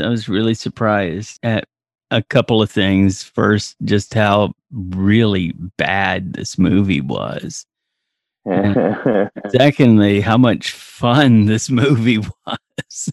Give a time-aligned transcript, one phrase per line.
[0.00, 1.64] I was really surprised at
[2.10, 3.22] a couple of things.
[3.22, 7.64] First, just how really bad this movie was.
[9.48, 13.10] Secondly, how much fun this movie was.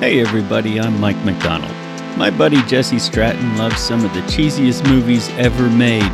[0.00, 1.74] Hey, everybody, I'm Mike McDonald.
[2.18, 6.10] My buddy Jesse Stratton loves some of the cheesiest movies ever made.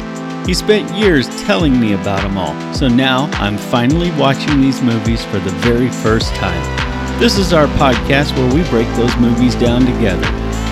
[0.47, 5.25] He spent years telling me about them all, so now I'm finally watching these movies
[5.25, 7.19] for the very first time.
[7.19, 10.23] This is our podcast where we break those movies down together.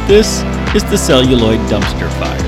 [0.07, 0.43] This
[0.77, 2.41] is the Celluloid Dumpster Fire.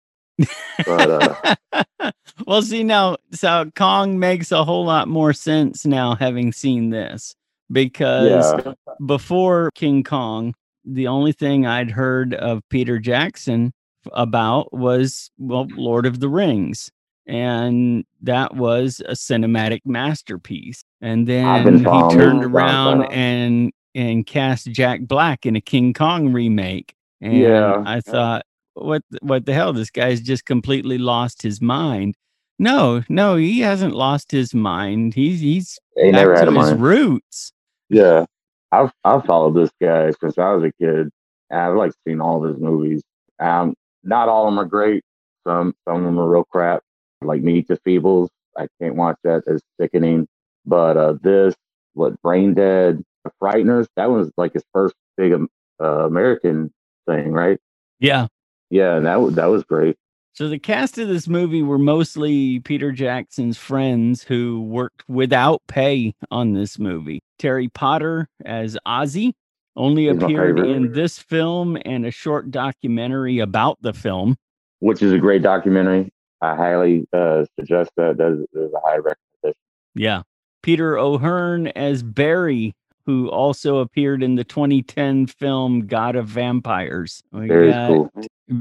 [0.85, 2.13] But, uh,
[2.47, 7.35] well, see now, so Kong makes a whole lot more sense now having seen this
[7.71, 8.73] because yeah.
[9.05, 10.55] before King Kong,
[10.85, 13.73] the only thing I'd heard of Peter Jackson
[14.13, 16.93] about was well Lord of the Rings
[17.27, 20.85] and that was a cinematic masterpiece.
[21.01, 26.95] And then he turned around and and cast Jack Black in a King Kong remake.
[27.21, 28.45] And yeah, I thought,
[28.77, 29.73] what what the hell?
[29.73, 32.15] This guy's just completely lost his mind.
[32.59, 35.15] No, no, he hasn't lost his mind.
[35.15, 36.81] He's he's he never had his mind.
[36.81, 37.53] roots.
[37.89, 38.25] Yeah,
[38.73, 41.11] I've I've followed this guy since I was a kid.
[41.51, 43.03] I've like seen all of his movies.
[43.39, 45.03] Um, not all of them are great.
[45.47, 46.83] Some some of them are real crap
[47.23, 48.29] like Meet the Feebles.
[48.57, 49.43] I can't watch that.
[49.47, 50.27] It's sickening.
[50.65, 51.55] But uh, this,
[51.95, 55.49] what Brain Dead, the Frighteners, that was like his first big um,
[55.81, 56.73] uh, American
[57.07, 57.59] thing, right?
[58.01, 58.27] Yeah.
[58.71, 59.97] Yeah, that that was great.
[60.33, 66.15] So the cast of this movie were mostly Peter Jackson's friends who worked without pay
[66.31, 67.23] on this movie.
[67.39, 69.33] Terry Potter as Ozzy
[69.77, 74.37] only He's appeared in this film and a short documentary about the film,
[74.81, 76.13] which is a great documentary.
[76.43, 78.19] I highly uh, suggest that.
[78.19, 79.61] There's, there's a high recommendation.
[79.95, 80.23] Yeah.
[80.63, 82.75] Peter O'Herne as Barry,
[83.07, 87.23] who also appeared in the 2010 film God of Vampires.
[87.33, 88.11] We Very got, cool.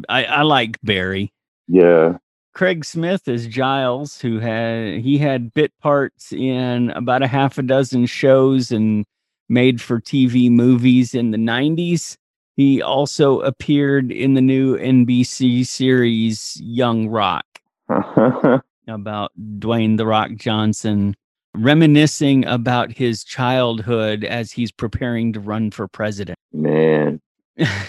[0.07, 1.33] I, I like Barry.
[1.67, 2.17] Yeah.
[2.53, 7.63] Craig Smith is Giles, who had he had bit parts in about a half a
[7.63, 9.03] dozen shows and
[9.49, 12.15] made for TV movies in the 90s.
[12.55, 17.45] He also appeared in the new NBC series Young Rock.
[18.87, 21.15] about Dwayne the Rock Johnson
[21.57, 26.37] reminiscing about his childhood as he's preparing to run for president.
[26.53, 27.21] Man.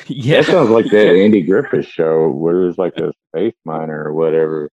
[0.06, 0.42] yeah.
[0.42, 4.70] That sounds like that Andy Griffith show where there's like a space miner or whatever.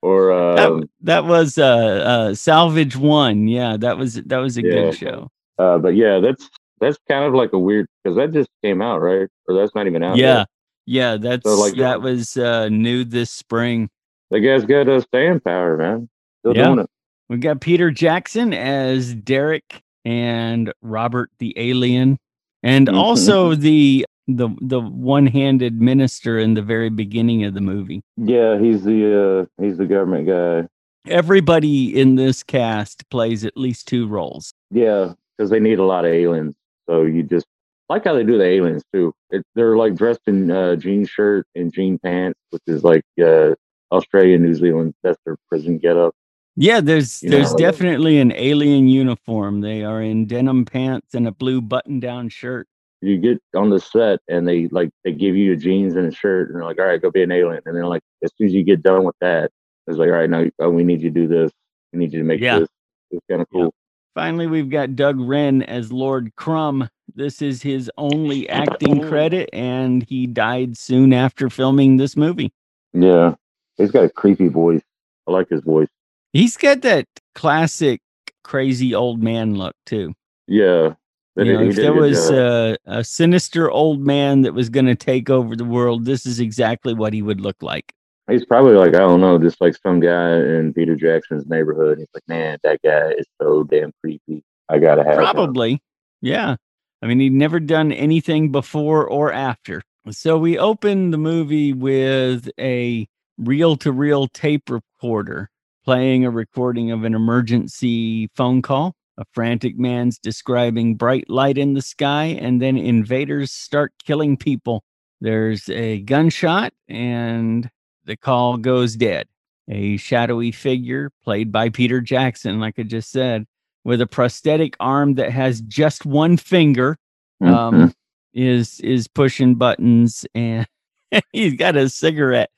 [0.00, 3.48] Or um, that, that, was uh, uh, Salvage One.
[3.48, 4.70] Yeah, that was that was a yeah.
[4.70, 5.30] good show.
[5.58, 6.48] Uh, but yeah, that's
[6.80, 9.28] that's kind of like a weird because that just came out, right?
[9.48, 10.16] Or that's not even out.
[10.16, 10.38] Yeah.
[10.38, 10.46] Yet.
[10.88, 13.90] Yeah, that's so like that was uh, new this spring.
[14.30, 16.08] The guy's got a staying power, man.
[16.40, 16.64] Still yeah.
[16.66, 16.90] doing it.
[17.28, 22.18] We got Peter Jackson as Derek and Robert the alien,
[22.62, 22.96] and mm-hmm.
[22.96, 28.02] also the the the one-handed minister in the very beginning of the movie.
[28.16, 30.68] Yeah, he's the uh he's the government guy.
[31.10, 34.52] Everybody in this cast plays at least two roles.
[34.70, 36.54] Yeah, because they need a lot of aliens.
[36.88, 37.46] So you just
[37.88, 39.12] like how they do the aliens too.
[39.30, 43.54] It, they're like dressed in uh, jean shirt and jean pants, which is like uh,
[43.92, 44.94] Australia, New Zealand.
[45.02, 46.14] That's their prison getup.
[46.56, 47.58] Yeah, there's you there's know?
[47.58, 49.60] definitely an alien uniform.
[49.60, 52.66] They are in denim pants and a blue button-down shirt.
[53.02, 56.14] You get on the set and they like they give you a jeans and a
[56.14, 57.60] shirt and they're like, all right, go be an alien.
[57.66, 59.50] And then like as soon as you get done with that,
[59.86, 61.52] it's like, all right, now oh, we need you to do this.
[61.92, 62.60] We need you to make yeah.
[62.60, 62.68] this.
[63.10, 63.64] It's kind of cool.
[63.64, 63.70] Yeah.
[64.14, 66.88] Finally, we've got Doug Wren as Lord Crumb.
[67.14, 72.50] This is his only acting credit, and he died soon after filming this movie.
[72.94, 73.34] Yeah,
[73.76, 74.82] he's got a creepy voice.
[75.28, 75.88] I like his voice.
[76.32, 78.00] He's got that classic
[78.44, 80.14] crazy old man look too.
[80.46, 80.94] Yeah.
[81.36, 85.28] You know, if there was a, a sinister old man that was going to take
[85.28, 87.92] over the world, this is exactly what he would look like.
[88.30, 91.98] He's probably like, I don't know, just like some guy in Peter Jackson's neighborhood.
[91.98, 94.42] He's like, man, that guy is so damn creepy.
[94.68, 95.72] I got to have Probably.
[95.72, 95.80] Him.
[96.22, 96.56] Yeah.
[97.02, 99.82] I mean, he'd never done anything before or after.
[100.10, 103.06] So we open the movie with a
[103.36, 105.50] reel to reel tape recorder
[105.86, 108.92] playing a recording of an emergency phone call.
[109.18, 114.82] A frantic man's describing bright light in the sky, and then invaders start killing people.
[115.22, 117.70] There's a gunshot, and
[118.04, 119.28] the call goes dead.
[119.70, 123.46] A shadowy figure, played by Peter Jackson, like I just said,
[123.84, 126.98] with a prosthetic arm that has just one finger,
[127.40, 127.86] um, mm-hmm.
[128.34, 130.66] is is pushing buttons, and
[131.32, 132.50] he's got a cigarette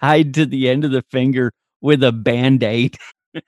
[0.00, 2.96] tied to the end of the finger with a band aid.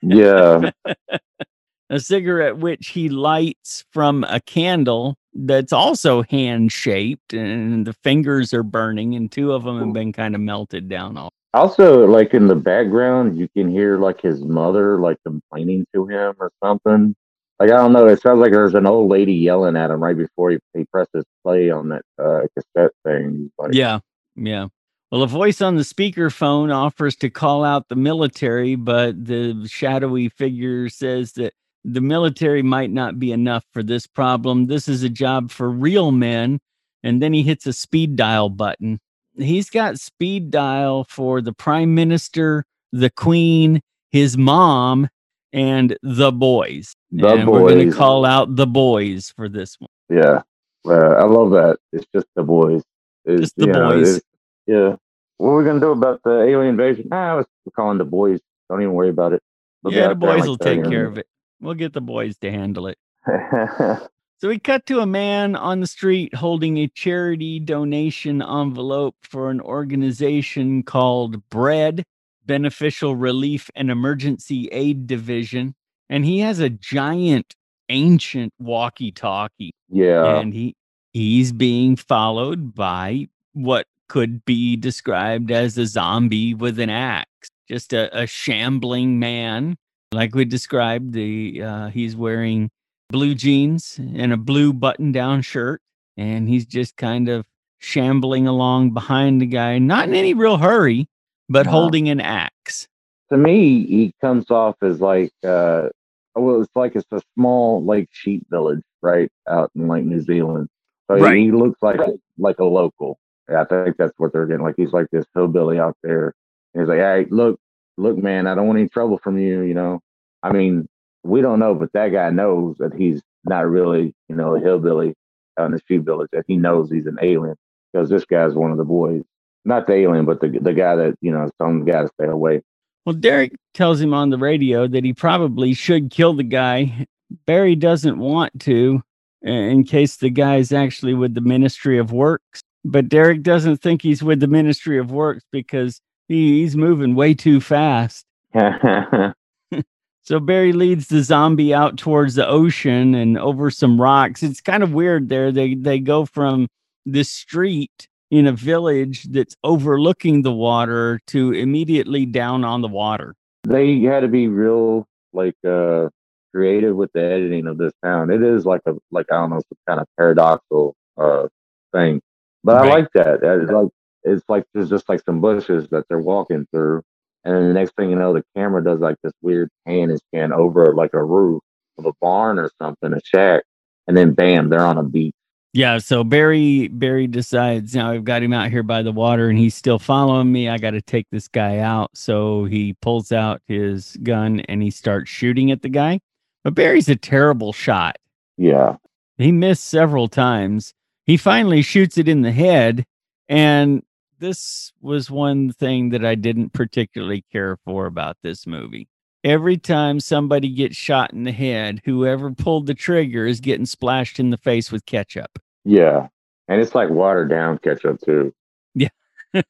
[0.01, 0.71] yeah.
[1.89, 8.53] a cigarette which he lights from a candle that's also hand shaped, and the fingers
[8.53, 11.29] are burning, and two of them have been kind of melted down.
[11.53, 16.35] Also, like in the background, you can hear like his mother like complaining to him
[16.39, 17.15] or something.
[17.59, 20.17] Like I don't know, it sounds like there's an old lady yelling at him right
[20.17, 23.51] before he, he presses play on that uh, cassette thing.
[23.57, 23.99] Like, yeah,
[24.35, 24.67] yeah.
[25.11, 30.29] Well, a voice on the speakerphone offers to call out the military, but the shadowy
[30.29, 31.53] figure says that
[31.83, 34.67] the military might not be enough for this problem.
[34.67, 36.59] This is a job for real men.
[37.01, 38.99] And then he hits a speed dial button.
[39.35, 43.81] He's got speed dial for the prime minister, the queen,
[44.11, 45.07] his mom,
[45.53, 46.93] and the boys.
[47.11, 47.61] The and boys.
[47.61, 49.89] We're going to call out the boys for this one.
[50.09, 50.41] Yeah.
[50.85, 51.77] Uh, I love that.
[51.93, 52.83] It's just the boys.
[53.25, 54.15] It's, just the boys.
[54.15, 54.19] Know,
[54.69, 54.95] yeah.
[55.37, 57.07] What are we gonna do about the alien invasion?
[57.11, 58.39] Ah, we're calling the boys.
[58.69, 59.41] Don't even worry about it.
[59.83, 61.27] They'll yeah, the boys will take care of it.
[61.59, 62.97] We'll get the boys to handle it.
[64.37, 69.49] so we cut to a man on the street holding a charity donation envelope for
[69.49, 72.03] an organization called Bread
[72.45, 75.73] Beneficial Relief and Emergency Aid Division.
[76.09, 77.55] And he has a giant
[77.89, 79.71] ancient walkie-talkie.
[79.89, 80.37] Yeah.
[80.37, 80.75] And he
[81.13, 87.93] he's being followed by what could be described as a zombie with an axe, just
[87.93, 89.77] a, a shambling man.
[90.11, 92.69] Like we described, the uh, he's wearing
[93.09, 95.81] blue jeans and a blue button-down shirt,
[96.17, 97.45] and he's just kind of
[97.77, 101.07] shambling along behind the guy, not in any real hurry,
[101.47, 101.71] but wow.
[101.71, 102.87] holding an axe.
[103.31, 105.89] To me, he comes off as like, uh,
[106.35, 110.67] well, it's like it's a small like sheep village, right, out in like New Zealand.
[111.09, 111.37] So right.
[111.37, 112.19] he looks like right.
[112.37, 113.19] like a local.
[113.55, 114.63] I think that's what they're getting.
[114.63, 116.33] Like he's like this hillbilly out there.
[116.73, 117.59] And he's like, hey, look,
[117.97, 119.61] look, man, I don't want any trouble from you.
[119.61, 119.99] You know,
[120.43, 120.87] I mean,
[121.23, 125.13] we don't know, but that guy knows that he's not really, you know, a hillbilly
[125.57, 126.29] out in the sheep village.
[126.31, 127.55] That he knows he's an alien
[127.91, 129.23] because this guy's one of the boys,
[129.65, 132.61] not the alien, but the the guy that you know, some guy to stay away.
[133.05, 137.07] Well, Derek tells him on the radio that he probably should kill the guy.
[137.45, 139.01] Barry doesn't want to,
[139.41, 144.23] in case the guy's actually with the Ministry of Works but Derek doesn't think he's
[144.23, 148.25] with the Ministry of Works because he, he's moving way too fast.
[148.53, 154.43] so Barry leads the zombie out towards the ocean and over some rocks.
[154.43, 155.51] It's kind of weird there.
[155.51, 156.67] They they go from
[157.05, 163.35] the street in a village that's overlooking the water to immediately down on the water.
[163.63, 166.09] They had to be real like uh
[166.53, 168.31] creative with the editing of this town.
[168.31, 171.47] It is like a like I don't know some kind of paradoxical uh
[171.91, 172.21] thing
[172.63, 172.85] but right.
[172.85, 173.39] I like that.
[173.41, 173.89] It's like
[174.23, 177.01] it's like there's just like some bushes that they're walking through.
[177.45, 180.19] And then the next thing you know, the camera does like this weird pan and
[180.27, 181.61] scan over like a roof
[181.97, 183.63] of a barn or something, a shack.
[184.07, 185.33] And then bam, they're on a beach.
[185.71, 189.57] Yeah, so Barry Barry decides now I've got him out here by the water and
[189.57, 190.67] he's still following me.
[190.67, 192.09] I got to take this guy out.
[192.15, 196.21] So he pulls out his gun and he starts shooting at the guy.
[196.63, 198.17] But Barry's a terrible shot.
[198.57, 198.97] Yeah.
[199.37, 200.93] He missed several times.
[201.29, 203.05] He finally shoots it in the head
[203.47, 204.01] and
[204.39, 209.07] this was one thing that I didn't particularly care for about this movie.
[209.43, 214.39] Every time somebody gets shot in the head, whoever pulled the trigger is getting splashed
[214.39, 215.59] in the face with ketchup.
[215.85, 216.29] Yeah.
[216.67, 218.51] And it's like watered down ketchup too.
[218.95, 219.09] Yeah.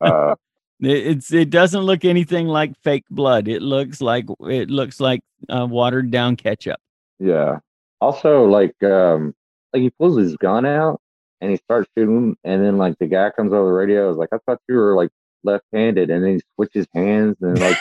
[0.00, 0.36] uh,
[0.80, 3.48] it's it doesn't look anything like fake blood.
[3.48, 6.78] It looks like it looks like uh, watered down ketchup.
[7.18, 7.58] Yeah.
[8.00, 9.34] Also, like um,
[9.72, 11.00] like he pulls his gun out
[11.40, 14.28] and he starts shooting, and then like the guy comes over the radio, is like,
[14.32, 15.10] I thought you were like
[15.44, 17.76] left-handed, and then he switches hands and like,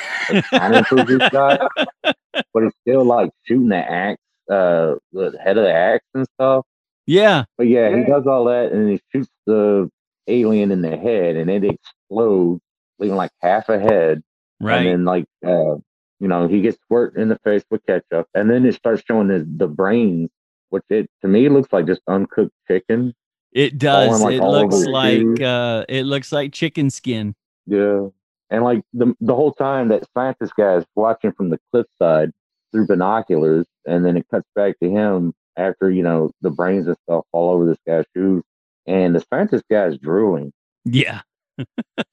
[0.50, 1.72] kind of improves his shot,
[2.04, 6.66] but he's still like shooting the axe, uh, the head of the axe and stuff.
[7.06, 9.90] Yeah, but yeah, yeah, he does all that, and he shoots the
[10.28, 12.62] alien in the head, and it explodes,
[13.00, 14.22] leaving like half a head.
[14.60, 15.76] Right, and then like, uh,
[16.20, 19.30] you know, he gets squirt in the face with ketchup, and then it starts showing
[19.30, 20.30] his the brains,
[20.72, 23.14] which it to me looks like just uncooked chicken
[23.52, 24.22] it does.
[24.22, 27.36] Like it looks like uh, it looks like chicken skin.
[27.66, 28.08] Yeah,
[28.50, 32.32] and like the the whole time that scientist guy is watching from the cliffside
[32.72, 36.96] through binoculars, and then it cuts back to him after you know the brains and
[37.04, 38.44] stuff all over this guy's shoes,
[38.88, 40.54] and the scientist guy is drooling.
[40.86, 41.22] Yeah,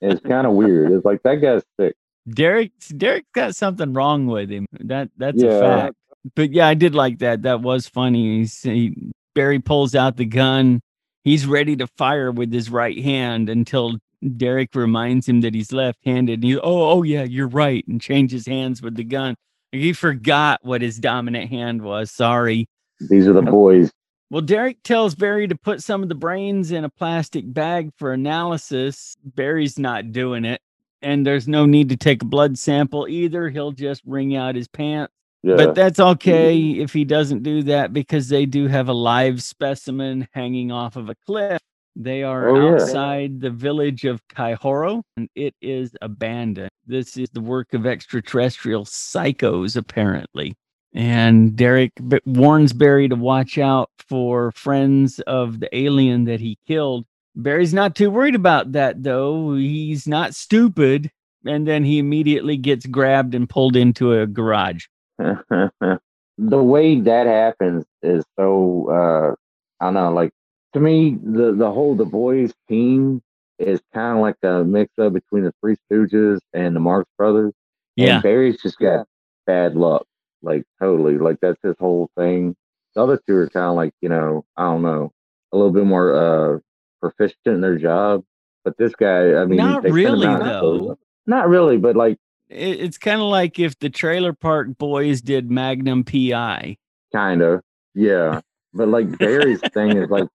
[0.00, 0.91] it's kind of weird.
[0.91, 1.95] It's like that guy's sick.
[2.29, 4.67] Derek Derek's got something wrong with him.
[4.73, 5.50] That that's yeah.
[5.50, 5.97] a fact.
[6.35, 7.43] But yeah, I did like that.
[7.43, 8.39] That was funny.
[8.39, 10.81] He's, he Barry pulls out the gun
[11.29, 13.99] he's ready to fire with his right hand until
[14.37, 16.43] Derek reminds him that he's left-handed.
[16.43, 19.35] He, oh, oh yeah, you're right, and changes hands with the gun.
[19.71, 22.11] He forgot what his dominant hand was.
[22.11, 22.67] Sorry.
[22.99, 23.91] These are the boys.
[24.31, 28.13] Well, Derek tells Barry to put some of the brains in a plastic bag for
[28.13, 29.17] analysis.
[29.23, 30.61] Barry's not doing it,
[31.01, 33.49] and there's no need to take a blood sample either.
[33.51, 35.57] He'll just wring out his pants yeah.
[35.57, 36.80] But that's okay mm-hmm.
[36.80, 41.09] if he doesn't do that because they do have a live specimen hanging off of
[41.09, 41.61] a cliff.
[41.95, 43.38] They are oh, outside yeah.
[43.40, 46.71] the village of Kaihoro and it is abandoned.
[46.87, 50.54] This is the work of extraterrestrial psychos, apparently.
[50.95, 51.92] And Derek
[52.25, 57.04] warns Barry to watch out for friends of the alien that he killed.
[57.37, 59.54] Barry's not too worried about that, though.
[59.54, 61.11] He's not stupid.
[61.45, 64.87] And then he immediately gets grabbed and pulled into a garage.
[66.39, 69.35] the way that happens is so uh
[69.83, 70.31] I don't know, like
[70.75, 73.23] to me the the whole the boys team
[73.59, 77.53] is kind of like a mix up between the Three Stooges and the Marx Brothers.
[77.97, 79.07] Yeah, and Barry's just got
[79.47, 80.07] bad luck,
[80.43, 81.19] like totally.
[81.19, 82.55] Like that's his whole thing.
[82.95, 85.11] The other two are kind of like you know, I don't know,
[85.53, 86.59] a little bit more uh
[87.01, 88.23] proficient in their job.
[88.65, 90.99] But this guy, I mean, not really though.
[91.27, 96.05] Not really, but like it's kind of like if the Trailer Park Boys did Magnum
[96.05, 96.76] PI.
[97.12, 97.62] Kind of,
[97.95, 98.40] yeah.
[98.75, 100.28] But like Barry's thing is like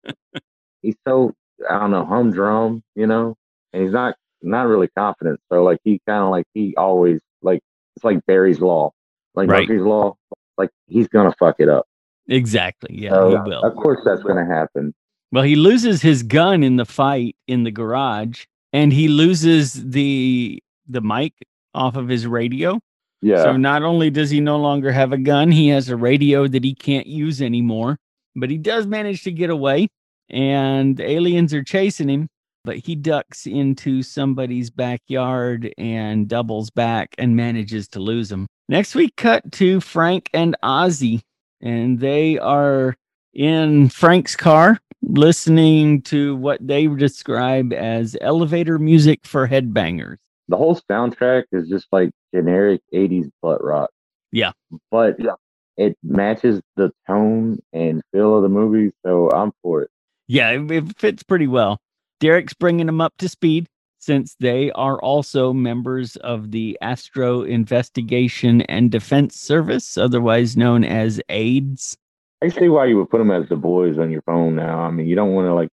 [0.83, 1.33] he's so
[1.69, 3.37] I don't know humdrum, you know,
[3.73, 5.40] and he's not not really confident.
[5.50, 7.61] So like he kind of like he always like
[7.97, 8.92] it's like Barry's law,
[9.35, 9.69] like right.
[9.69, 10.16] Murphy's law.
[10.59, 11.87] Like he's gonna fuck it up.
[12.28, 12.97] Exactly.
[12.99, 13.62] Yeah, so, he will.
[13.62, 14.95] Of course, that's gonna happen.
[15.31, 20.62] Well, he loses his gun in the fight in the garage, and he loses the
[20.88, 21.35] the mic
[21.75, 22.81] off of his radio.
[23.21, 23.43] Yeah.
[23.43, 26.64] So not only does he no longer have a gun, he has a radio that
[26.64, 27.99] he can't use anymore,
[28.35, 29.88] but he does manage to get away
[30.29, 32.29] and aliens are chasing him,
[32.64, 38.47] but he ducks into somebody's backyard and doubles back and manages to lose him.
[38.69, 41.21] Next we cut to Frank and Ozzy
[41.61, 42.97] and they are
[43.35, 50.17] in Frank's car listening to what they describe as elevator music for headbangers
[50.49, 53.91] the whole soundtrack is just like generic 80s butt rock.
[54.33, 54.53] Yeah.
[54.91, 55.35] But yeah.
[55.77, 59.91] it matches the tone and feel of the movie, so I'm for it.
[60.29, 61.79] Yeah, it, it fits pretty well.
[62.21, 63.67] Derek's bringing them up to speed
[63.99, 71.21] since they are also members of the Astro Investigation and Defense Service, otherwise known as
[71.29, 71.97] AIDS.
[72.43, 74.81] I see why you would put them as the boys on your phone now.
[74.81, 75.69] I mean, you don't want to like,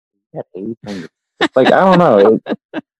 [1.54, 2.40] like I don't know.
[2.74, 2.84] It,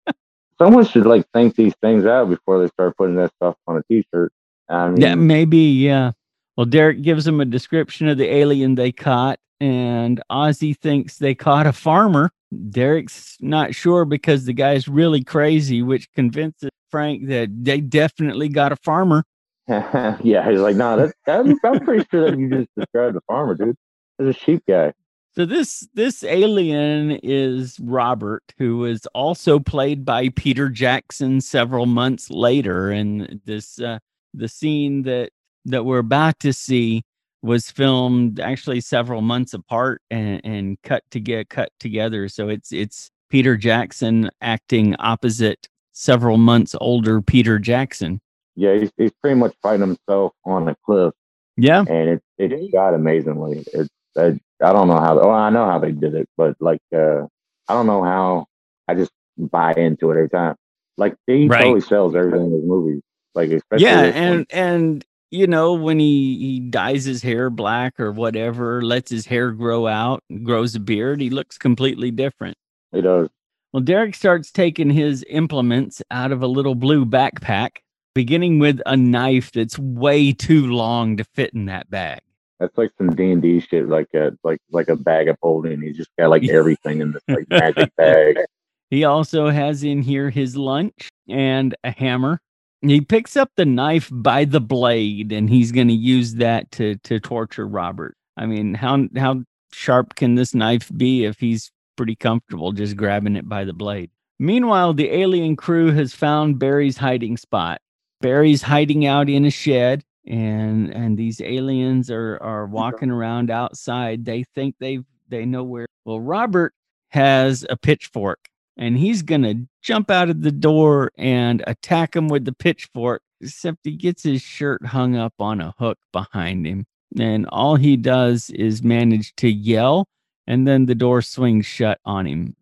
[0.58, 3.82] someone should like think these things out before they start putting that stuff on a
[3.90, 4.32] t-shirt.
[4.68, 6.12] I mean, yeah, maybe, yeah.
[6.56, 11.34] Well, Derek gives them a description of the alien they caught, and Ozzy thinks they
[11.34, 12.30] caught a farmer
[12.70, 18.72] Derek's not sure because the guy's really crazy, which convinces Frank that they definitely got
[18.72, 19.24] a farmer.
[19.68, 23.54] yeah, he's like, no, nah, I'm, I'm pretty sure that you just described a farmer,
[23.54, 23.76] dude.
[24.18, 24.92] There's a sheep guy.
[25.36, 32.30] So this this alien is Robert, who was also played by Peter Jackson several months
[32.30, 33.98] later, and this uh,
[34.32, 35.30] the scene that
[35.66, 37.02] that we're about to see
[37.42, 42.30] was filmed actually several months apart and, and cut to get cut together.
[42.30, 48.22] So it's it's Peter Jackson acting opposite several months older Peter Jackson.
[48.54, 51.12] Yeah, he's, he's pretty much fighting himself on a cliff.
[51.58, 53.64] Yeah, and it it shot amazingly.
[53.74, 55.16] It's I, I don't know how.
[55.16, 57.22] Well, I know how they did it, but like uh
[57.68, 58.46] I don't know how.
[58.88, 60.56] I just buy into it every time.
[60.96, 61.62] Like he right.
[61.62, 63.02] totally sells everything in his movies.
[63.34, 64.46] Like yeah, and one.
[64.50, 69.50] and you know when he he dyes his hair black or whatever, lets his hair
[69.50, 72.56] grow out, grows a beard, he looks completely different.
[72.92, 73.28] He does.
[73.72, 77.78] Well, Derek starts taking his implements out of a little blue backpack,
[78.14, 82.20] beginning with a knife that's way too long to fit in that bag.
[82.58, 85.82] That's like some D and D shit, like a like like a bag of holding.
[85.82, 88.38] He's just got like everything in this like magic bag.
[88.88, 92.40] He also has in here his lunch and a hammer.
[92.82, 96.94] He picks up the knife by the blade, and he's going to use that to
[96.98, 98.16] to torture Robert.
[98.36, 103.34] I mean, how how sharp can this knife be if he's pretty comfortable just grabbing
[103.34, 104.10] it by the blade?
[104.38, 107.80] Meanwhile, the alien crew has found Barry's hiding spot.
[108.20, 114.24] Barry's hiding out in a shed and and these aliens are are walking around outside
[114.24, 116.72] they think they they know where well robert
[117.10, 122.44] has a pitchfork and he's gonna jump out of the door and attack him with
[122.44, 126.84] the pitchfork except he gets his shirt hung up on a hook behind him
[127.18, 130.08] and all he does is manage to yell
[130.46, 132.54] and then the door swings shut on him.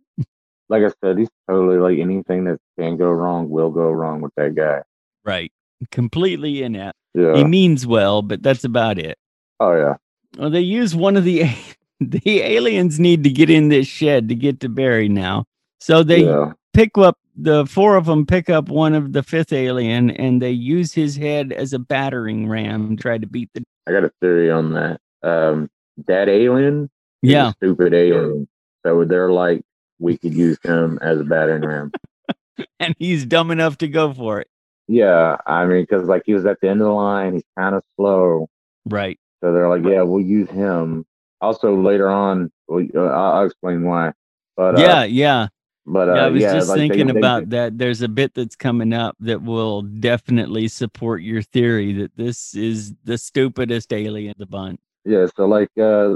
[0.70, 4.34] Like i said he's totally like anything that can go wrong will go wrong with
[4.36, 4.82] that guy.
[5.24, 5.52] Right
[5.90, 7.36] completely inept yeah.
[7.36, 9.16] He means well, but that's about it.
[9.60, 9.94] Oh yeah.
[10.36, 11.44] Well, they use one of the
[12.00, 15.44] the aliens need to get in this shed to get to Barry now.
[15.80, 16.52] So they yeah.
[16.72, 20.52] pick up the four of them pick up one of the fifth alien and they
[20.52, 24.12] use his head as a battering ram to try to beat the I got a
[24.20, 25.00] theory on that.
[25.22, 25.68] Um
[26.06, 26.90] that alien
[27.22, 28.48] yeah stupid alien.
[28.84, 29.62] So they're like
[29.98, 31.92] we could use him as a battering ram.
[32.80, 34.48] and he's dumb enough to go for it.
[34.86, 37.74] Yeah, I mean, because like he was at the end of the line, he's kind
[37.74, 38.48] of slow,
[38.84, 39.18] right?
[39.42, 41.04] So they're like, yeah, we'll use him.
[41.40, 44.12] Also, later on, well, uh, I'll explain why.
[44.56, 45.48] But yeah, uh, yeah.
[45.86, 47.78] But uh, yeah, I was yeah, just like thinking they, about they, that.
[47.78, 52.94] There's a bit that's coming up that will definitely support your theory that this is
[53.04, 54.80] the stupidest alien the bunch.
[55.04, 56.14] Yeah, so like uh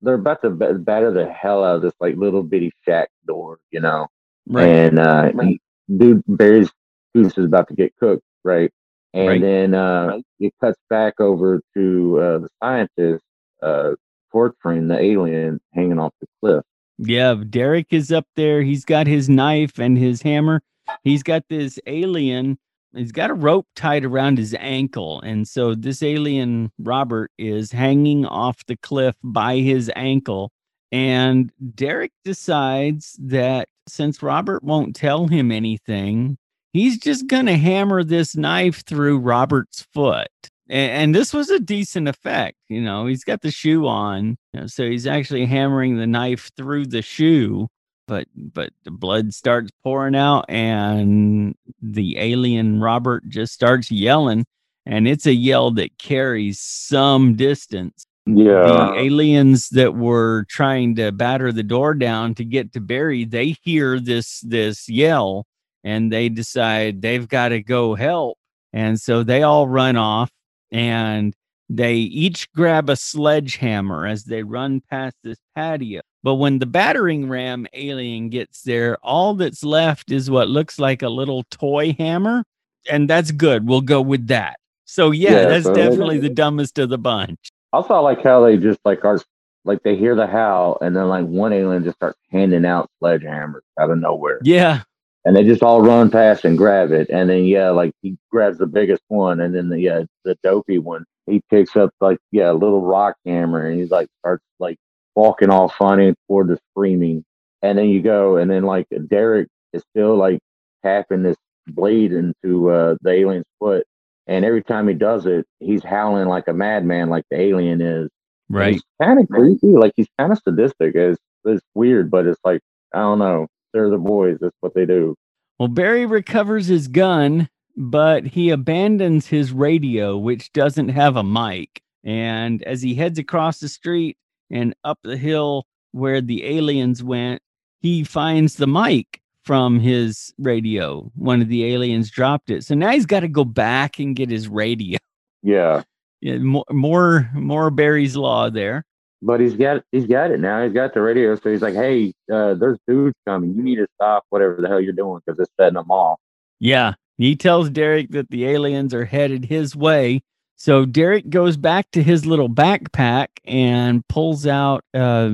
[0.00, 3.80] they're about to batter the hell out of this like little bitty shack door, you
[3.80, 4.06] know.
[4.46, 4.66] Right.
[4.66, 5.60] And uh he,
[5.94, 6.70] dude Barry's
[7.14, 8.70] goose is about to get cooked, right?
[9.14, 9.40] And right.
[9.40, 13.24] then uh, it cuts back over to uh, the scientist
[13.62, 13.92] uh,
[14.30, 16.64] torturing the alien hanging off the cliff.
[16.98, 18.62] Yeah, Derek is up there.
[18.62, 20.62] He's got his knife and his hammer.
[21.04, 22.58] He's got this alien.
[22.94, 25.20] He's got a rope tied around his ankle.
[25.20, 30.50] And so this alien, Robert, is hanging off the cliff by his ankle.
[30.90, 36.38] And Derek decides that since Robert won't tell him anything,
[36.72, 40.28] he's just going to hammer this knife through Robert's foot.
[40.68, 42.56] And, and, this was a decent effect.
[42.68, 44.36] You know, he's got the shoe on.
[44.52, 47.68] You know, so he's actually hammering the knife through the shoe.
[48.06, 54.46] But but the blood starts pouring out, and the alien Robert just starts yelling,
[54.86, 58.06] and it's a yell that carries some distance.
[58.24, 58.62] Yeah.
[58.62, 63.56] The aliens that were trying to batter the door down to get to Barry, they
[63.62, 65.44] hear this this yell
[65.88, 68.36] and they decide they've got to go help.
[68.74, 70.30] And so they all run off
[70.70, 71.34] and
[71.70, 76.02] they each grab a sledgehammer as they run past this patio.
[76.22, 81.00] But when the battering ram alien gets there, all that's left is what looks like
[81.00, 82.44] a little toy hammer.
[82.90, 83.66] And that's good.
[83.66, 84.58] We'll go with that.
[84.84, 87.48] So, yeah, yeah that's so definitely the dumbest of the bunch.
[87.72, 89.20] Also, I like how they just like are
[89.64, 93.60] like they hear the howl and then like one alien just starts handing out sledgehammers
[93.78, 94.40] out of nowhere.
[94.44, 94.82] Yeah
[95.28, 97.10] and they just all run past and grab it.
[97.10, 100.78] And then yeah, like he grabs the biggest one, and then the yeah the dopey
[100.78, 104.78] one he picks up like yeah a little rock hammer, and he's like starts like
[105.14, 107.24] walking all funny toward the screaming.
[107.60, 110.38] And then you go, and then like Derek is still like
[110.82, 111.36] tapping this
[111.66, 113.84] blade into uh, the alien's foot,
[114.26, 118.08] and every time he does it, he's howling like a madman, like the alien is.
[118.50, 118.80] Right.
[119.02, 120.94] Kind of creepy, like he's kind of sadistic.
[120.94, 122.62] It's it's weird, but it's like
[122.94, 123.46] I don't know.
[123.72, 124.38] They're the boys.
[124.40, 125.14] That's what they do.
[125.58, 131.82] Well, Barry recovers his gun, but he abandons his radio, which doesn't have a mic.
[132.04, 134.16] And as he heads across the street
[134.50, 137.42] and up the hill where the aliens went,
[137.80, 141.10] he finds the mic from his radio.
[141.14, 142.64] One of the aliens dropped it.
[142.64, 144.98] So now he's got to go back and get his radio.
[145.42, 145.82] Yeah.
[146.20, 148.84] Yeah, more more more Barry's law there.
[149.20, 150.62] But he's got he's got it now.
[150.62, 153.54] He's got the radio, so he's like, "Hey, uh, there's dudes coming.
[153.54, 156.20] You need to stop whatever the hell you're doing because it's setting them off."
[156.60, 160.22] Yeah, he tells Derek that the aliens are headed his way.
[160.56, 165.30] So Derek goes back to his little backpack and pulls out uh,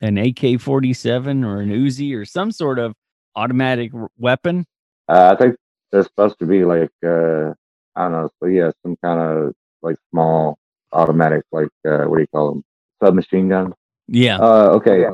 [0.00, 2.94] an AK 47 or an Uzi or some sort of
[3.36, 4.66] automatic weapon.
[5.08, 5.56] Uh, I think
[5.90, 7.52] they're supposed to be like, uh,
[7.94, 8.30] I don't know.
[8.40, 10.58] So, yeah, some kind of like small
[10.92, 12.64] automatic, like, uh, what do you call them?
[13.02, 13.74] Submachine guns.
[14.08, 14.38] Yeah.
[14.38, 15.06] Uh, okay.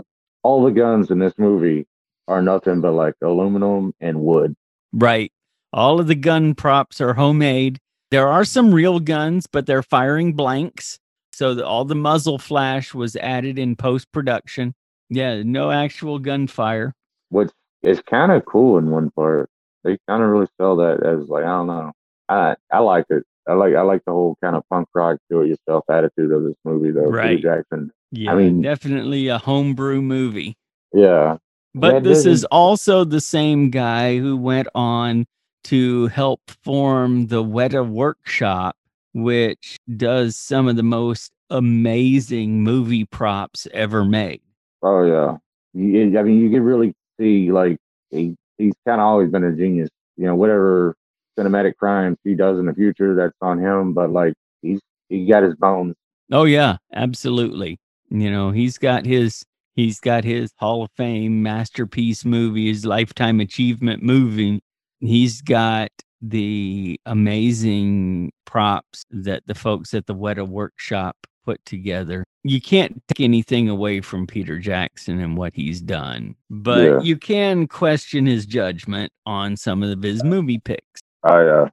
[0.42, 1.86] All the guns in this movie
[2.26, 4.54] are nothing but like aluminum and wood.
[4.92, 5.32] Right.
[5.72, 7.78] All of the gun props are homemade.
[8.10, 10.98] There are some real guns, but they're firing blanks.
[11.32, 14.74] So the, all the muzzle flash was added in post production.
[15.10, 16.94] Yeah, no actual gunfire.
[17.30, 17.50] Which
[17.82, 19.48] is kind of cool in one part.
[19.84, 21.92] They kind of really sell that as like I don't know.
[22.28, 23.24] I I like it.
[23.48, 26.44] I like I like the whole kind of punk rock do it yourself attitude of
[26.44, 27.06] this movie though.
[27.06, 27.36] Right.
[27.36, 27.90] Peter Jackson.
[28.10, 30.56] Yeah, I mean definitely a homebrew movie.
[30.92, 31.38] Yeah.
[31.74, 35.26] But this is also the same guy who went on
[35.64, 38.76] to help form the Weta Workshop,
[39.12, 44.40] which does some of the most amazing movie props ever made.
[44.82, 45.36] Oh yeah,
[45.74, 47.78] I mean you can really see like
[48.10, 49.90] he, he's kind of always been a genius.
[50.16, 50.96] You know, whatever
[51.38, 53.92] cinematic crimes he does in the future, that's on him.
[53.92, 55.94] But like he's he got his bones.
[56.32, 57.78] Oh yeah, absolutely.
[58.10, 59.44] You know, he's got his
[59.76, 64.60] he's got his Hall of Fame masterpiece movie, his lifetime achievement movie
[65.00, 72.24] He's got the amazing props that the folks at the Weta Workshop put together.
[72.42, 77.00] You can't take anything away from Peter Jackson and what he's done, but yeah.
[77.00, 81.00] you can question his judgment on some of his movie picks.
[81.24, 81.68] Oh uh,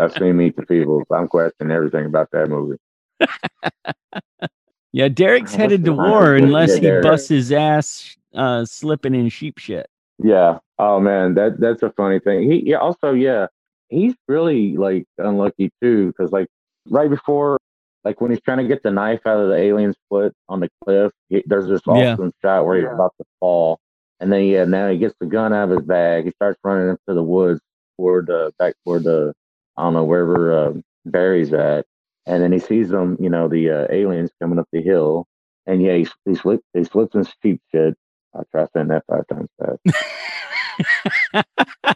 [0.00, 1.04] I've seen Meet the Feebles.
[1.10, 2.78] I'm questioning everything about that movie.
[4.92, 9.88] yeah, Derek's headed to war unless he busts his ass uh, slipping in sheep shit.
[10.18, 10.58] Yeah.
[10.78, 12.50] Oh man, that that's a funny thing.
[12.50, 13.46] He yeah, also yeah,
[13.88, 16.48] he's really like unlucky too because like
[16.88, 17.58] right before
[18.04, 20.70] like when he's trying to get the knife out of the alien's foot on the
[20.84, 22.30] cliff, he, there's this awesome yeah.
[22.42, 22.94] shot where he's yeah.
[22.94, 23.78] about to fall,
[24.20, 26.24] and then yeah, now he gets the gun out of his bag.
[26.24, 27.60] He starts running into the woods
[28.00, 29.34] toward the back toward the
[29.76, 30.72] I don't know wherever uh,
[31.04, 31.86] Barry's at,
[32.26, 35.26] and then he sees them, you know, the uh, aliens coming up the hill,
[35.66, 37.96] and yeah, he he slips he slips in sheep shit,
[38.34, 41.44] I'll try saying that five times fast.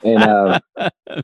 [0.04, 0.60] and uh,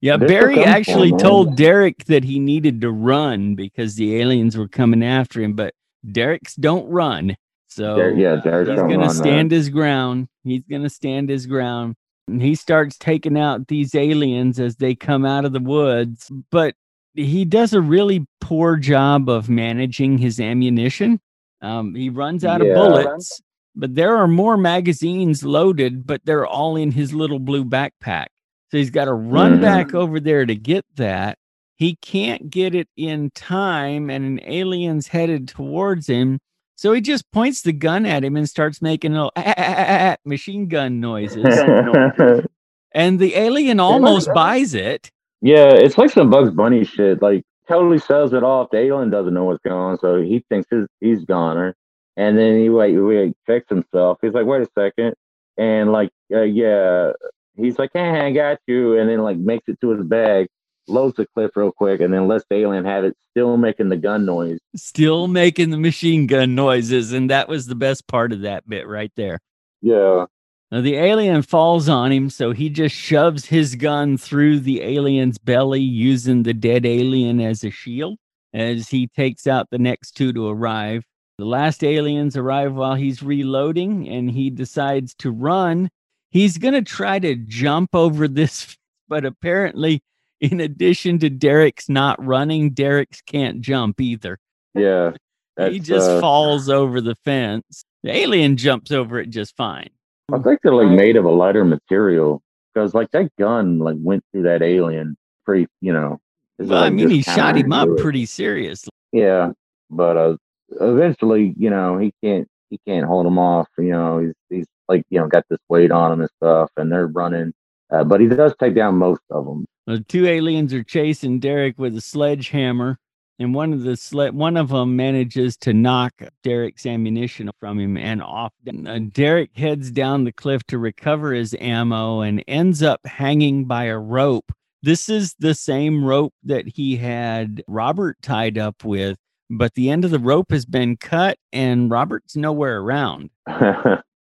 [0.00, 5.02] yeah, Barry actually told Derek that he needed to run because the aliens were coming
[5.02, 5.74] after him, but
[6.10, 7.36] Derek's don't run.
[7.66, 10.28] So Der- yeah, Derek's he's going to stand his ground.
[10.44, 11.96] He's going to stand his ground.
[12.28, 16.74] And he starts taking out these aliens as they come out of the woods, but
[17.14, 21.20] he does a really poor job of managing his ammunition.
[21.60, 22.70] Um, he runs out yeah.
[22.70, 23.40] of bullets
[23.78, 28.26] but there are more magazines loaded, but they're all in his little blue backpack.
[28.70, 29.62] So he's got to run mm-hmm.
[29.62, 31.38] back over there to get that.
[31.76, 36.40] He can't get it in time, and an alien's headed towards him.
[36.78, 39.74] So he just points the gun at him and starts making little ah, ah,
[40.12, 41.42] ah, machine gun noises.
[42.92, 45.10] and the alien almost buys it.
[45.40, 47.20] Yeah, it's like some Bugs Bunny shit.
[47.20, 48.70] Like totally sells it off.
[48.70, 51.74] The alien doesn't know what's going on, so he thinks his, he's goner.
[52.16, 54.18] And then he wait, wait, checks himself.
[54.22, 55.14] He's like, wait a second.
[55.56, 57.10] And like, uh, yeah,
[57.56, 58.96] he's like, hey, I got you.
[59.00, 60.46] And then like makes it to his bag,
[60.88, 63.96] loads the clip real quick, and then lets the alien have it, still making the
[63.96, 64.58] gun noise.
[64.76, 67.12] Still making the machine gun noises.
[67.12, 69.40] And that was the best part of that bit right there.
[69.80, 70.26] Yeah.
[70.70, 75.38] Now the alien falls on him, so he just shoves his gun through the alien's
[75.38, 78.18] belly using the dead alien as a shield
[78.52, 81.04] as he takes out the next two to arrive.
[81.38, 85.88] The last aliens arrive while he's reloading and he decides to run.
[86.30, 88.76] He's going to try to jump over this,
[89.08, 90.02] but apparently,
[90.40, 94.38] in addition to Derek's not running, Derek's can't jump either.
[94.74, 95.12] Yeah.
[95.70, 97.84] he just uh, falls over the fence.
[98.02, 99.90] The alien jumps over it just fine.
[100.32, 104.22] I think they're like made of a lighter material because like that gun like went
[104.30, 106.18] through that alien pretty, you know.
[106.58, 108.90] Well, like I mean, he shot him up pretty seriously.
[109.12, 109.52] Yeah,
[109.90, 110.36] but uh,
[110.80, 113.68] eventually, you know, he can't he can't hold him off.
[113.78, 116.92] You know, he's he's like you know got this weight on him and stuff, and
[116.92, 117.52] they're running.
[117.90, 119.64] Uh, but he does take down most of them.
[119.88, 122.98] The two aliens are chasing Derek with a sledgehammer,
[123.38, 127.96] and one of the sled one of them manages to knock Derek's ammunition from him
[127.96, 128.52] and off.
[128.68, 133.84] Uh, Derek heads down the cliff to recover his ammo and ends up hanging by
[133.84, 134.52] a rope.
[134.82, 139.16] This is the same rope that he had Robert tied up with,
[139.48, 143.30] but the end of the rope has been cut and Robert's nowhere around.